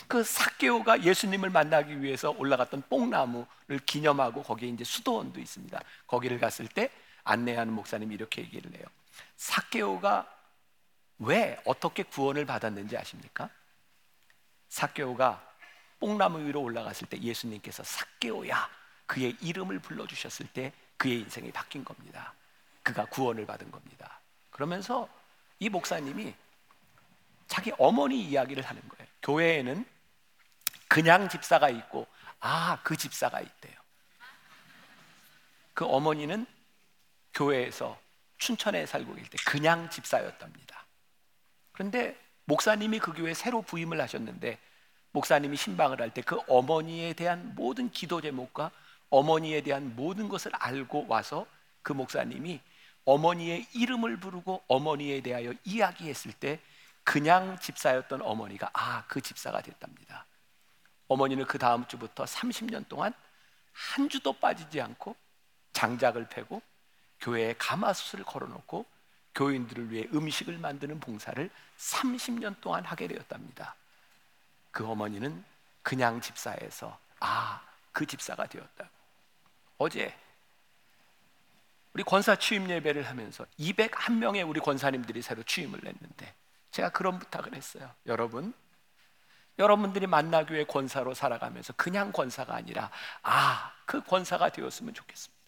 그 0.07 0.23
사개오가 0.23 1.03
예수님을 1.03 1.49
만나기 1.49 2.01
위해서 2.01 2.31
올라갔던 2.31 2.83
뽕나무를 2.89 3.79
기념하고 3.85 4.43
거기에 4.43 4.69
이제 4.69 4.83
수도원도 4.83 5.39
있습니다. 5.39 5.79
거기를 6.07 6.39
갔을 6.39 6.67
때 6.67 6.89
안내하는 7.23 7.73
목사님이 7.73 8.15
이렇게 8.15 8.41
얘기를 8.41 8.73
해요. 8.75 8.85
사개오가 9.37 10.27
왜 11.19 11.59
어떻게 11.65 12.03
구원을 12.03 12.45
받았는지 12.45 12.97
아십니까? 12.97 13.49
사개오가 14.69 15.41
뽕나무 15.99 16.45
위로 16.45 16.61
올라갔을 16.61 17.07
때 17.07 17.17
예수님께서 17.21 17.83
사개오야 17.83 18.69
그의 19.05 19.37
이름을 19.39 19.79
불러 19.79 20.07
주셨을 20.07 20.47
때 20.47 20.73
그의 20.97 21.19
인생이 21.19 21.51
바뀐 21.51 21.85
겁니다. 21.85 22.33
그가 22.81 23.05
구원을 23.05 23.45
받은 23.45 23.71
겁니다. 23.71 24.19
그러면서 24.49 25.07
이 25.59 25.69
목사님이 25.69 26.33
자기 27.47 27.71
어머니 27.77 28.21
이야기를 28.23 28.63
하는 28.63 28.81
거예요. 28.89 29.07
교회에는 29.21 29.85
그냥 30.87 31.29
집사가 31.29 31.69
있고 31.69 32.07
아, 32.39 32.79
그 32.83 32.97
집사가 32.97 33.41
있대요. 33.41 33.73
그 35.73 35.85
어머니는 35.85 36.45
교회에서 37.33 37.99
춘천에 38.37 38.85
살고 38.85 39.15
계실 39.15 39.29
때 39.29 39.37
그냥 39.45 39.89
집사였답니다. 39.89 40.85
그런데 41.71 42.15
목사님이 42.45 42.99
그 42.99 43.13
교회에 43.13 43.33
새로 43.33 43.61
부임을 43.61 43.99
하셨는데 44.01 44.59
목사님이 45.11 45.55
신방을 45.57 46.01
할 46.01 46.11
때 46.11 46.21
그 46.21 46.39
어머니에 46.47 47.13
대한 47.13 47.53
모든 47.55 47.89
기도 47.91 48.21
제목과 48.21 48.71
어머니에 49.09 49.61
대한 49.61 49.95
모든 49.95 50.27
것을 50.27 50.51
알고 50.55 51.07
와서 51.07 51.45
그 51.81 51.93
목사님이 51.93 52.59
어머니의 53.05 53.67
이름을 53.73 54.17
부르고 54.17 54.63
어머니에 54.67 55.21
대하여 55.21 55.53
이야기했을 55.63 56.33
때 56.33 56.59
그냥 57.03 57.59
집사였던 57.59 58.21
어머니가 58.21 58.69
아, 58.73 59.03
그 59.07 59.21
집사가 59.21 59.61
됐답니다. 59.61 60.25
어머니는 61.07 61.45
그 61.45 61.57
다음 61.57 61.85
주부터 61.87 62.23
30년 62.25 62.87
동안 62.87 63.13
한 63.73 64.09
주도 64.09 64.33
빠지지 64.33 64.79
않고 64.81 65.15
장작을 65.73 66.29
패고 66.29 66.61
교회에 67.19 67.55
가마솥을 67.57 68.23
걸어놓고 68.23 68.85
교인들을 69.35 69.91
위해 69.91 70.07
음식을 70.13 70.57
만드는 70.57 70.99
봉사를 70.99 71.49
30년 71.77 72.59
동안 72.61 72.85
하게 72.85 73.07
되었답니다. 73.07 73.75
그 74.71 74.87
어머니는 74.87 75.43
그냥 75.81 76.21
집사에서 76.21 76.97
아, 77.19 77.61
그 77.91 78.05
집사가 78.05 78.45
되었다고. 78.45 78.89
어제 79.77 80.15
우리 81.93 82.03
권사 82.03 82.35
취임 82.35 82.69
예배를 82.69 83.03
하면서 83.03 83.45
201명의 83.59 84.47
우리 84.47 84.59
권사님들이 84.59 85.21
새로 85.21 85.43
취임을 85.43 85.85
했는데 85.85 86.33
제가 86.73 86.89
그런 86.89 87.19
부탁을 87.19 87.53
했어요. 87.55 87.89
여러분, 88.07 88.51
여러분들이 89.59 90.07
만나교회 90.07 90.65
권사로 90.65 91.13
살아가면서 91.13 91.73
그냥 91.73 92.11
권사가 92.11 92.55
아니라 92.55 92.89
아, 93.21 93.71
그 93.85 94.01
권사가 94.03 94.49
되었으면 94.49 94.95
좋겠습니다. 94.95 95.43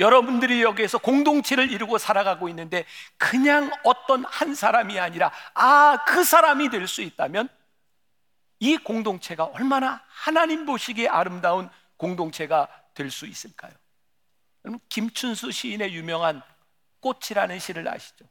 여러분들이 0.00 0.62
여기에서 0.62 0.98
공동체를 0.98 1.70
이루고 1.70 1.98
살아가고 1.98 2.48
있는데 2.48 2.84
그냥 3.16 3.70
어떤 3.84 4.24
한 4.24 4.54
사람이 4.54 4.98
아니라 4.98 5.30
아, 5.54 6.04
그 6.06 6.24
사람이 6.24 6.68
될 6.70 6.88
수 6.88 7.00
있다면 7.02 7.48
이 8.58 8.76
공동체가 8.78 9.44
얼마나 9.44 10.02
하나님 10.08 10.66
보시기에 10.66 11.08
아름다운 11.08 11.70
공동체가 11.96 12.66
될 12.94 13.10
수 13.10 13.26
있을까요? 13.26 13.72
김춘수 14.88 15.52
시인의 15.52 15.94
유명한 15.94 16.42
꽃이라는 17.00 17.58
시를 17.60 17.88
아시죠? 17.88 18.26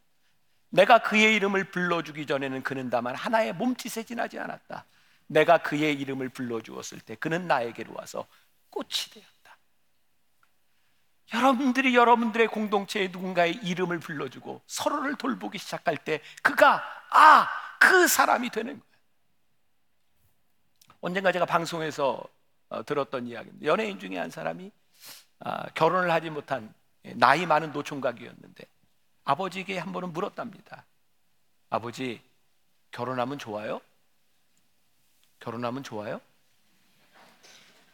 내가 0.69 0.99
그의 0.99 1.35
이름을 1.35 1.65
불러주기 1.65 2.25
전에는 2.25 2.63
그는 2.63 2.89
다만 2.89 3.15
하나의 3.15 3.53
몸짓에 3.53 4.03
지나지 4.03 4.39
않았다. 4.39 4.85
내가 5.27 5.59
그의 5.59 5.93
이름을 5.99 6.29
불러주었을 6.29 6.99
때 7.01 7.15
그는 7.15 7.47
나에게로 7.47 7.93
와서 7.95 8.25
꽃이 8.69 8.89
되었다. 9.13 9.57
여러분들이 11.33 11.95
여러분들의 11.95 12.47
공동체에 12.47 13.09
누군가의 13.09 13.53
이름을 13.63 13.99
불러주고 13.99 14.61
서로를 14.65 15.15
돌보기 15.15 15.59
시작할 15.59 15.97
때 15.97 16.21
그가 16.41 16.83
아, 17.11 17.47
그 17.79 18.07
사람이 18.07 18.49
되는 18.49 18.73
거예요. 18.73 18.89
언젠가 21.01 21.31
제가 21.31 21.45
방송에서 21.45 22.23
어, 22.69 22.83
들었던 22.83 23.27
이야기입니다. 23.27 23.65
연예인 23.65 23.99
중에 23.99 24.17
한 24.17 24.29
사람이 24.29 24.71
아, 25.39 25.69
결혼을 25.69 26.11
하지 26.11 26.29
못한 26.29 26.73
나이 27.15 27.45
많은 27.45 27.71
노총각이었는데 27.71 28.65
아버지에게 29.29 29.77
한 29.77 29.93
번은 29.93 30.11
물었답니다. 30.11 30.85
아버지, 31.69 32.19
결혼하면 32.89 33.37
좋아요? 33.37 33.79
결혼하면 35.39 35.83
좋아요? 35.83 36.19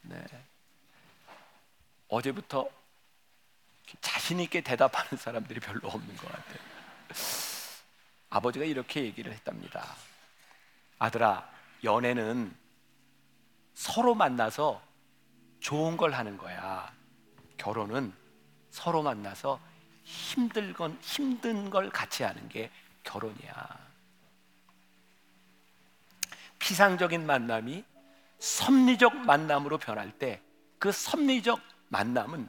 네. 0.04 0.24
어제부터 2.08 2.70
자신 4.00 4.40
있게 4.40 4.62
대답하는 4.62 5.18
사람들이 5.22 5.60
별로 5.60 5.90
없는 5.90 6.16
것 6.16 6.32
같아요. 6.32 6.58
아버지가 8.30 8.64
이렇게 8.64 9.04
얘기를 9.04 9.34
했답니다. 9.34 9.94
아들아, 11.00 11.52
연애는 11.84 12.56
서로 13.74 14.16
만나서 14.16 14.82
좋은 15.60 15.98
걸 15.98 16.14
하는 16.14 16.38
거야. 16.38 16.94
결혼은 17.58 18.14
서로 18.70 19.04
만나서 19.04 19.60
힘들건 20.06 20.98
힘든 21.02 21.70
걸 21.70 21.90
같이 21.90 22.24
하는 22.24 22.48
게 22.48 22.72
결혼이야. 23.04 23.86
피상적인 26.60 27.26
만남이 27.26 27.84
섭리적 28.40 29.18
만남으로 29.26 29.78
변할 29.78 30.12
때 30.18 30.42
그 30.86 30.92
섭리적 30.92 31.60
만남은 31.90 32.48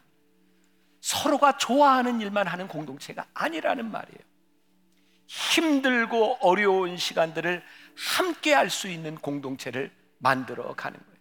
서로가 1.00 1.56
좋아하는 1.56 2.20
일만 2.20 2.46
하는 2.46 2.68
공동체가 2.68 3.26
아니라는 3.32 3.90
말이에요. 3.90 4.20
힘들고 5.26 6.38
어려운 6.42 6.98
시간들을 6.98 7.64
함께 7.96 8.52
할 8.52 8.68
수 8.68 8.88
있는 8.88 9.14
공동체를 9.14 9.90
만들어 10.18 10.74
가는 10.74 10.98
거예요. 10.98 11.15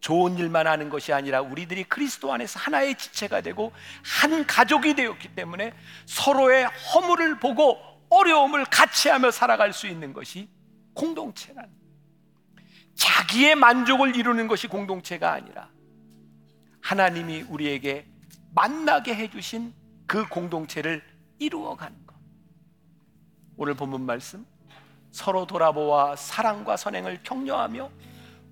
좋은 0.00 0.38
일만 0.38 0.66
하는 0.66 0.88
것이 0.88 1.12
아니라 1.12 1.40
우리들이 1.40 1.84
그리스도 1.84 2.32
안에서 2.32 2.60
하나의 2.60 2.96
지체가 2.96 3.40
되고 3.40 3.72
한 4.04 4.46
가족이 4.46 4.94
되었기 4.94 5.34
때문에 5.34 5.72
서로의 6.06 6.66
허물을 6.66 7.38
보고 7.40 7.78
어려움을 8.08 8.64
같이 8.66 9.08
하며 9.08 9.30
살아갈 9.30 9.72
수 9.72 9.86
있는 9.86 10.12
것이 10.12 10.48
공동체라는 10.94 11.70
자기의 12.94 13.54
만족을 13.56 14.16
이루는 14.16 14.48
것이 14.48 14.68
공동체가 14.68 15.32
아니라 15.32 15.68
하나님이 16.80 17.42
우리에게 17.42 18.06
만나게 18.54 19.14
해주신 19.14 19.74
그 20.06 20.26
공동체를 20.28 21.02
이루어가는 21.38 22.06
것. 22.06 22.14
오늘 23.56 23.74
본문 23.74 24.02
말씀 24.06 24.46
서로 25.10 25.46
돌아보아 25.46 26.16
사랑과 26.16 26.76
선행을 26.76 27.22
격려하며 27.22 27.90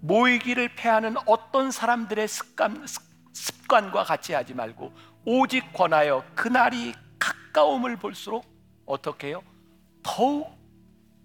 모이기를 0.04 0.74
패하는 0.74 1.14
어떤 1.26 1.70
사람들의 1.70 2.28
습관, 2.28 2.86
습관과 3.32 4.04
같이 4.04 4.34
하지 4.34 4.52
말고 4.52 4.92
오직 5.24 5.72
권하여 5.72 6.22
그날이 6.34 6.94
가까움을 7.18 7.96
볼수록 7.96 8.44
어떻게 8.84 9.28
해요? 9.28 9.42
더욱 10.02 10.54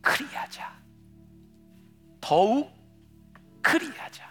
그리하자. 0.02 0.80
더욱 2.22 2.72
그리하자. 3.62 4.30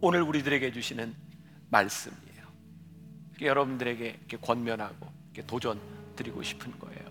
오늘 0.00 0.22
우리들에게 0.22 0.72
주시는 0.72 1.14
말씀이에요. 1.68 2.46
여러분들에게 3.42 4.20
권면하고 4.40 5.06
도전 5.46 5.78
드리고 6.16 6.42
싶은 6.42 6.78
거예요. 6.78 7.10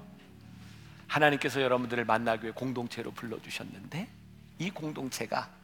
하나님께서 1.08 1.62
여러분들을 1.62 2.06
만나기 2.06 2.44
위해 2.46 2.54
공동체로 2.56 3.12
불러주셨는데 3.12 4.10
이 4.58 4.70
공동체가 4.72 5.59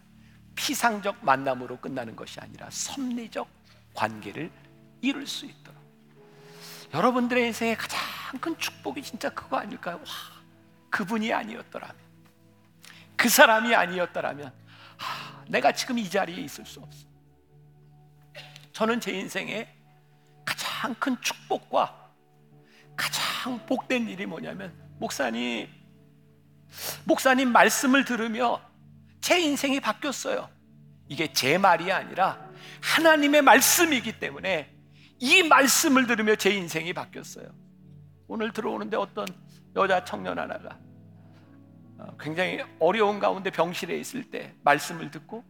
피상적 0.56 1.24
만남으로 1.24 1.78
끝나는 1.80 2.16
것이 2.16 2.40
아니라 2.40 2.70
섭리적 2.70 3.48
관계를 3.94 4.52
이룰 5.02 5.28
수 5.28 5.46
있도록 5.46 5.76
여러분들의 6.94 7.48
인생의 7.48 7.78
가장 7.78 8.00
큰 8.40 8.58
축복이 8.58 9.02
진짜 9.02 9.30
그거 9.30 9.58
아닐까요? 9.58 9.96
와, 9.98 10.04
그분이 10.90 11.32
아니었더라면 11.32 11.96
그 13.16 13.30
사람이 13.30 13.74
아니었더라면 13.74 14.54
아, 14.98 15.44
내가 15.48 15.72
지금 15.72 15.98
이 16.00 16.10
자리에 16.10 16.38
있을 16.44 16.66
수 16.66 16.80
없어. 16.80 17.06
저는 18.72 19.00
제 19.00 19.12
인생에 19.12 19.74
가장 20.44 20.94
큰 20.96 21.20
축복과 21.22 22.12
가장 22.96 23.66
복된 23.66 24.10
일이 24.10 24.26
뭐냐면 24.26 24.74
목사님 25.00 25.70
목사님 27.06 27.52
말씀을 27.52 28.06
들으며 28.06 28.62
제 29.26 29.40
인생이 29.40 29.80
바뀌었어요. 29.80 30.48
이게 31.08 31.34
제 31.34 31.58
말이 31.58 31.92
아니라 31.92 32.48
하나님의 32.80 33.42
말씀이기 33.42 34.20
때문에 34.20 34.72
이 35.20 35.42
말씀을 35.42 36.06
들으며 36.06 36.36
제 36.36 36.52
인생이 36.52 36.94
바뀌었어요. 36.94 37.48
오늘 38.28 38.54
들어오는데 38.54 38.98
어떤 38.98 39.26
여자 39.76 40.06
청년 40.06 40.38
하나가 40.38 40.78
어, 41.98 42.16
굉장히 42.20 42.62
어려운 42.80 43.20
가운데 43.20 43.50
병실에 43.50 43.98
있을 43.98 44.30
때 44.30 44.54
말씀을 44.62 45.10
듣고 45.10 45.44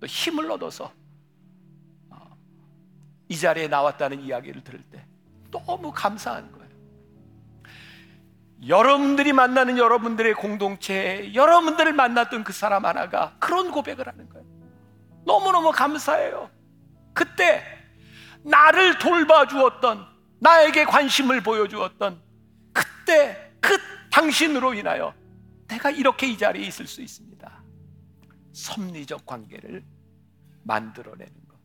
또 0.00 0.06
힘을 0.06 0.50
얻어서 0.50 0.90
어, 2.08 2.38
이 3.28 3.36
자리에 3.36 3.68
나왔다는 3.68 4.22
이야기를 4.22 4.64
들을 4.64 4.82
때 4.84 5.04
너무 5.50 5.92
감사한 5.92 6.52
거예요. 6.52 6.59
여러분들이 8.66 9.32
만나는 9.32 9.78
여러분들의 9.78 10.34
공동체에 10.34 11.34
여러분들을 11.34 11.92
만났던 11.92 12.44
그 12.44 12.52
사람 12.52 12.84
하나가 12.84 13.34
그런 13.38 13.70
고백을 13.70 14.06
하는 14.06 14.28
거예요. 14.28 14.46
너무너무 15.24 15.70
감사해요. 15.72 16.50
그때 17.14 17.62
나를 18.42 18.98
돌봐주었던 18.98 20.06
나에게 20.40 20.84
관심을 20.84 21.42
보여주었던 21.42 22.22
그때 22.72 23.52
그 23.60 23.78
당신으로 24.10 24.74
인하여 24.74 25.14
내가 25.68 25.90
이렇게 25.90 26.26
이 26.26 26.36
자리에 26.36 26.66
있을 26.66 26.86
수 26.86 27.00
있습니다. 27.00 27.62
섭리적 28.52 29.24
관계를 29.24 29.84
만들어내는 30.64 31.32
것. 31.48 31.56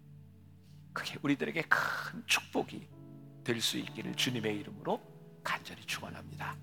그게 0.93 1.17
우리들에게 1.21 1.61
큰 1.63 2.23
축복이 2.25 2.87
될 3.43 3.61
수 3.61 3.77
있기를 3.77 4.15
주님의 4.15 4.57
이름으로 4.59 5.01
간절히 5.43 5.85
축원합니다. 5.85 6.55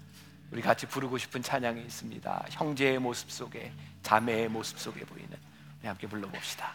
우리 0.53 0.61
같이 0.61 0.87
부르고 0.87 1.17
싶은 1.17 1.43
찬양이 1.43 1.81
있습니다. 1.81 2.45
형제의 2.51 2.99
모습 2.99 3.31
속에 3.31 3.73
자매의 4.03 4.51
모습 4.51 4.79
속에 4.79 5.01
보이는 5.07 5.31
우리 5.81 5.89
함께 5.89 6.07
불러봅시다. 6.07 6.75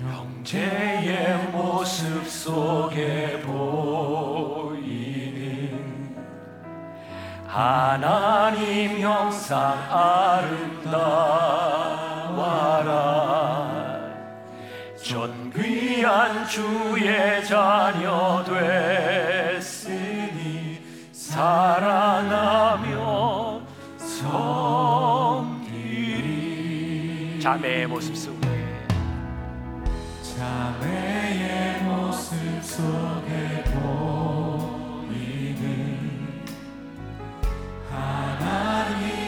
형제의 0.00 1.50
모습 1.52 2.28
속에 2.28 3.40
보이는 3.42 4.84
하나님 7.46 8.98
형상 8.98 9.78
아름다워라 9.88 11.24
존 15.02 15.43
귀한 15.54 16.46
주의 16.48 17.44
자녀 17.44 18.42
됐으니 18.44 19.54
사랑하며 21.12 22.94
섬기리 23.96 25.60
자매의 27.40 27.86
모습 27.86 28.16
속에. 28.16 28.40
자매의 30.36 31.82
모습 31.84 32.34
속에 32.60 33.62
보이는 33.64 35.06
하나님 37.88 39.23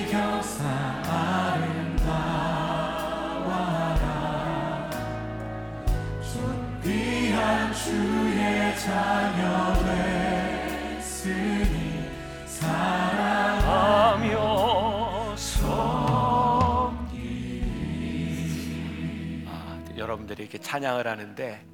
아, 19.47 19.85
여러분들이 19.97 20.43
이렇게 20.43 20.59
찬양을 20.59 21.07
하는데 21.07 21.65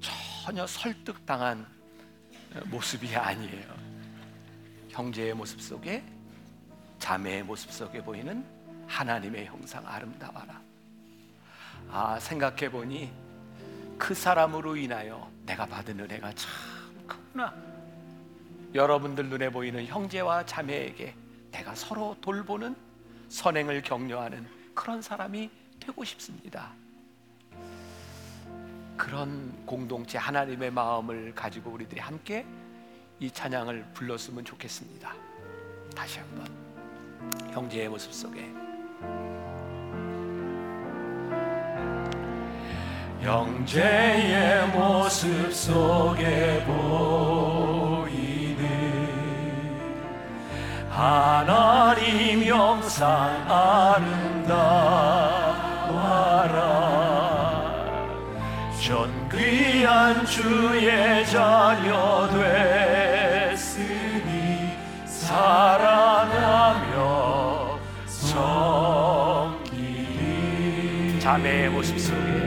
전혀 0.45 0.67
설득당한 0.67 1.67
모습이 2.67 3.17
아니에요. 3.17 3.75
형제의 4.91 5.33
모습 5.33 5.63
속에 5.63 6.05
자매의 6.99 7.43
모습 7.45 7.73
속에 7.73 8.03
보이는 8.03 8.45
하나님의 8.87 9.47
형상 9.47 9.87
아름다워라. 9.87 10.61
아 11.91 12.19
생각해 12.21 12.71
보니 12.71 13.11
그 13.99 14.15
사람으로 14.15 14.77
인하여 14.77 15.31
내가 15.45 15.67
받은 15.67 15.99
은혜가 15.99 16.33
참 16.35 16.51
크구나. 17.07 17.55
여러분들 18.75 19.29
눈에 19.29 19.51
보이는 19.51 19.85
형제와 19.85 20.47
자매에게 20.47 21.15
내가 21.51 21.75
서로 21.75 22.17
돌보는 22.21 22.75
선행을 23.29 23.83
격려하는 23.83 24.47
그런 24.75 25.03
사람이 25.03 25.51
되고 25.79 26.05
싶습니다. 26.05 26.73
그런 28.97 29.67
공동체 29.67 30.17
하나님의 30.17 30.71
마음을 30.71 31.35
가지고 31.35 31.71
우리들이 31.73 32.01
함께 32.01 32.47
이 33.21 33.31
찬양을 33.31 33.93
불렀으면 33.95 34.45
좋겠습니다. 34.45 35.15
다시 35.95 36.19
한번 36.19 36.47
형제의 37.53 37.89
모습 37.89 38.13
속에 38.13 38.53
형제의 43.23 44.67
모습 44.69 45.53
속에 45.53 46.65
보이는 46.67 48.13
하나님 50.91 52.45
영상 52.45 53.07
아름다워라. 53.49 54.73
존귀한 58.81 60.27
주의 60.27 61.25
자녀 61.27 62.29
됐으니 63.53 63.83
사랑하며 65.07 66.59
섬기리. 68.05 69.61
자매의 71.21 71.71
모습 71.71 71.97
속에 72.01 72.42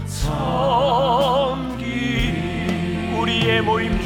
섬기리. 0.04 1.78
우리의 3.20 3.62
모임 3.62 3.97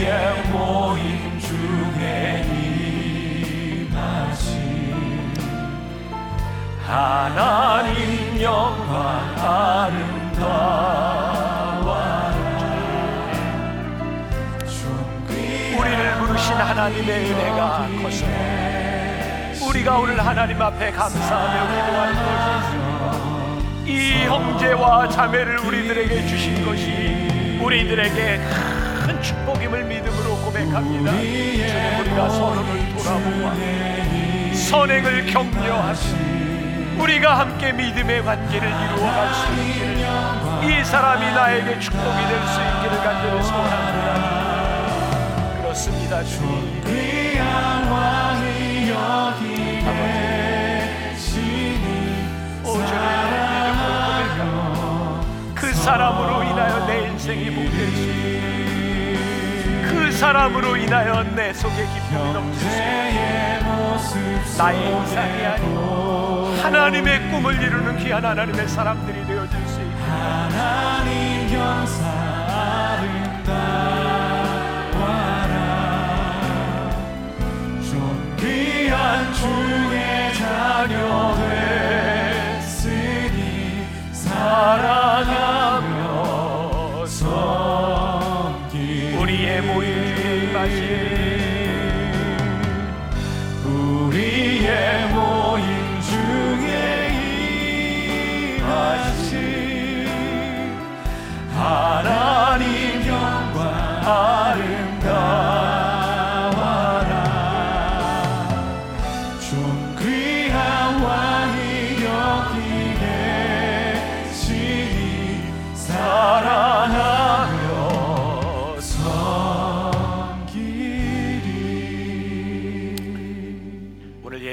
우리의 0.00 1.38
중에 1.40 2.42
임하신 3.90 4.48
하나님 6.86 8.40
영광 8.40 9.34
아름다워라. 10.32 10.70
우리를 15.78 16.14
부르신 16.14 16.54
하나님의 16.54 17.30
은혜가 17.30 17.88
커서 18.02 18.24
우리가 19.68 19.98
오늘 19.98 20.18
하나님 20.24 20.62
앞에 20.62 20.90
감사하며 20.92 21.68
기도하는 21.74 22.14
것이 23.84 23.92
이 23.92 24.24
형제와 24.24 25.08
자매를 25.10 25.58
우리들에게 25.58 26.26
주신 26.26 26.64
것이 26.64 27.58
우리들에게 27.62 28.40
큰 29.20 29.22
축복임을 29.22 29.84
믿음으로 29.84 30.36
고백합니다. 30.36 31.12
주님 31.12 32.00
우리가 32.00 32.28
서로를 32.30 32.88
돌아보아 32.96 33.54
선행을 34.54 35.26
격려하시 35.26 36.16
우리가 36.98 37.38
함께 37.38 37.72
믿음의 37.72 38.24
관계를 38.24 38.68
이루어갈 38.68 39.34
수 39.34 39.52
있기를 39.52 40.70
이 40.80 40.84
사람이 40.84 41.32
나에게 41.32 41.78
축복이 41.78 42.26
될 42.26 42.40
수 42.46 42.60
있기를 42.60 42.98
간절히 43.04 43.42
소원합니다. 43.42 44.10
그렇습니다 45.62 46.22
주님. 46.24 46.82
귀한 46.84 47.90
왕이 47.90 48.90
여기 48.90 49.84
계시니 51.14 51.84
오 52.64 52.72
주님 52.72 52.84
믿음으로 52.86 53.72
고백합니다. 53.78 55.20
그 55.54 55.72
사람으로 55.74 56.42
인하여 56.44 56.86
내 56.86 57.06
인생이 57.08 57.50
복될 57.54 57.90
수그 57.96 58.49
사람으로 60.20 60.76
인하여 60.76 61.22
내 61.34 61.50
속에 61.54 61.76
기쁨이 61.76 62.34
모습 63.64 64.18
나의 64.58 65.02
이상이 65.02 65.46
아니고 65.46 66.56
하나님의 66.62 67.30
꿈을 67.30 67.54
이루는 67.54 67.96
귀한 67.96 68.22
하나님의 68.22 68.68
사람들이 68.68 69.26
되어줄 69.26 69.66
수 69.66 69.80
있게. 69.80 69.94
하나님 70.02 71.48
형상 71.48 72.06
아름다워라 73.00 73.80
존귀한 77.90 79.32
주의 79.32 80.34
자녀 80.34 81.34
됐으니 82.60 83.86
사랑하 84.12 85.59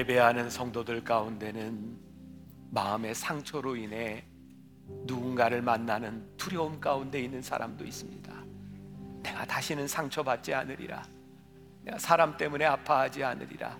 예배하는 0.07 0.49
성도들 0.49 1.03
가운데는 1.03 1.97
마음의 2.71 3.15
상처로 3.15 3.75
인해 3.75 4.25
누군가를 5.05 5.61
만나는 5.61 6.37
두려움 6.37 6.79
가운데 6.79 7.21
있는 7.21 7.41
사람도 7.41 7.85
있습니다. 7.85 8.33
내가 9.27 9.45
다시는 9.45 9.87
상처받지 9.89 10.53
않으리라. 10.53 11.05
내가 11.83 11.99
사람 11.99 12.37
때문에 12.37 12.63
아파하지 12.63 13.23
않으리라. 13.25 13.77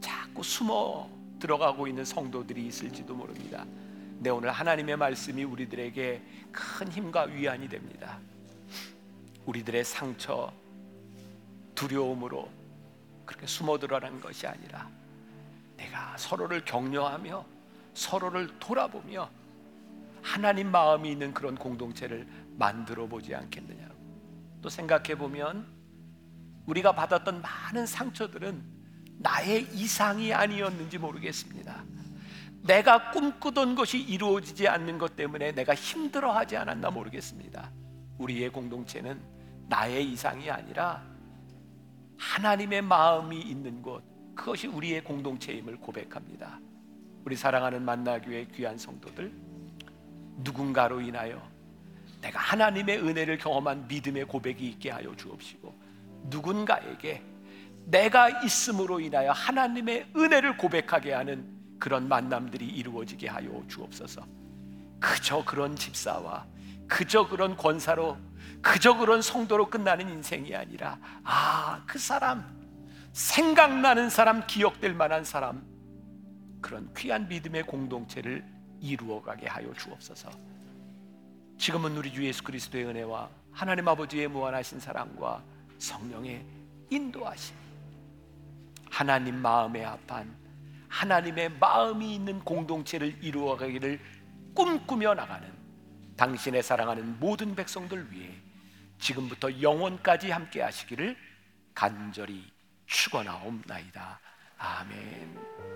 자꾸 0.00 0.42
숨어 0.42 1.08
들어가고 1.38 1.86
있는 1.86 2.04
성도들이 2.04 2.66
있을지도 2.66 3.14
모릅니다. 3.14 3.64
네, 4.18 4.30
오늘 4.30 4.50
하나님의 4.50 4.96
말씀이 4.96 5.44
우리들에게 5.44 6.22
큰 6.50 6.90
힘과 6.90 7.24
위안이 7.24 7.68
됩니다. 7.68 8.18
우리들의 9.46 9.84
상처, 9.84 10.52
두려움으로 11.76 12.50
그렇게 13.24 13.46
숨어 13.46 13.78
들어가는 13.78 14.20
것이 14.20 14.46
아니라 14.46 14.88
내가 15.76 16.16
서로를 16.16 16.64
격려하며 16.64 17.44
서로를 17.94 18.58
돌아보며 18.58 19.30
하나님 20.22 20.70
마음이 20.72 21.12
있는 21.12 21.32
그런 21.32 21.54
공동체를 21.54 22.26
만들어 22.56 23.06
보지 23.06 23.34
않겠느냐. 23.34 23.93
또 24.64 24.70
생각해 24.70 25.18
보면 25.18 25.66
우리가 26.64 26.92
받았던 26.92 27.42
많은 27.42 27.84
상처들은 27.84 28.64
나의 29.18 29.68
이상이 29.74 30.32
아니었는지 30.32 30.96
모르겠습니다. 30.96 31.84
내가 32.62 33.10
꿈꾸던 33.10 33.74
것이 33.74 34.00
이루어지지 34.00 34.66
않는 34.66 34.96
것 34.96 35.16
때문에 35.16 35.52
내가 35.52 35.74
힘들어하지 35.74 36.56
않았나 36.56 36.90
모르겠습니다. 36.90 37.70
우리의 38.16 38.48
공동체는 38.48 39.20
나의 39.68 40.10
이상이 40.10 40.50
아니라 40.50 41.04
하나님의 42.16 42.80
마음이 42.80 43.38
있는 43.38 43.82
곳 43.82 44.02
그것이 44.34 44.66
우리의 44.66 45.04
공동체임을 45.04 45.76
고백합니다. 45.76 46.58
우리 47.26 47.36
사랑하는 47.36 47.82
만나교회 47.82 48.46
귀한 48.54 48.78
성도들 48.78 49.30
누군가로 50.38 51.02
인하여 51.02 51.53
내가 52.24 52.40
하나님의 52.40 53.00
은혜를 53.00 53.36
경험한 53.36 53.86
믿음의 53.86 54.24
고백이 54.24 54.66
있게 54.66 54.90
하여 54.90 55.14
주옵시고 55.14 55.74
누군가에게 56.30 57.22
내가 57.84 58.42
있음으로 58.42 59.00
인하여 59.00 59.30
하나님의 59.32 60.06
은혜를 60.16 60.56
고백하게 60.56 61.12
하는 61.12 61.46
그런 61.78 62.08
만남들이 62.08 62.66
이루어지게 62.66 63.28
하여 63.28 63.62
주옵소서. 63.68 64.26
그저 64.98 65.44
그런 65.44 65.76
집사와 65.76 66.46
그저 66.88 67.28
그런 67.28 67.56
권사로 67.56 68.16
그저 68.62 68.96
그런 68.96 69.20
성도로 69.20 69.68
끝나는 69.68 70.08
인생이 70.08 70.56
아니라 70.56 70.98
아, 71.24 71.82
그 71.86 71.98
사람 71.98 72.42
생각나는 73.12 74.08
사람 74.08 74.46
기억될 74.46 74.94
만한 74.94 75.24
사람 75.24 75.62
그런 76.62 76.88
귀한 76.96 77.28
믿음의 77.28 77.64
공동체를 77.64 78.42
이루어 78.80 79.20
가게 79.20 79.46
하여 79.46 79.70
주옵소서. 79.74 80.53
지금은 81.58 81.96
우리 81.96 82.12
주 82.12 82.24
예수 82.24 82.42
그리스도의 82.42 82.86
은혜와 82.86 83.30
하나님 83.52 83.88
아버지의 83.88 84.28
무한하신 84.28 84.80
사랑과 84.80 85.42
성령의 85.78 86.44
인도하심 86.90 87.56
하나님 88.90 89.36
마음에 89.36 89.82
합한 89.82 90.36
하나님의 90.88 91.50
마음이 91.58 92.14
있는 92.14 92.40
공동체를 92.40 93.16
이루어 93.20 93.56
가기를 93.56 94.00
꿈꾸며 94.54 95.14
나가는 95.14 95.52
당신의 96.16 96.62
사랑하는 96.62 97.18
모든 97.18 97.54
백성들 97.54 98.12
위해 98.12 98.30
지금부터 98.98 99.60
영원까지 99.60 100.30
함께 100.30 100.62
하시기를 100.62 101.16
간절히 101.74 102.44
축원하옵나이다. 102.86 104.20
아멘. 104.58 105.64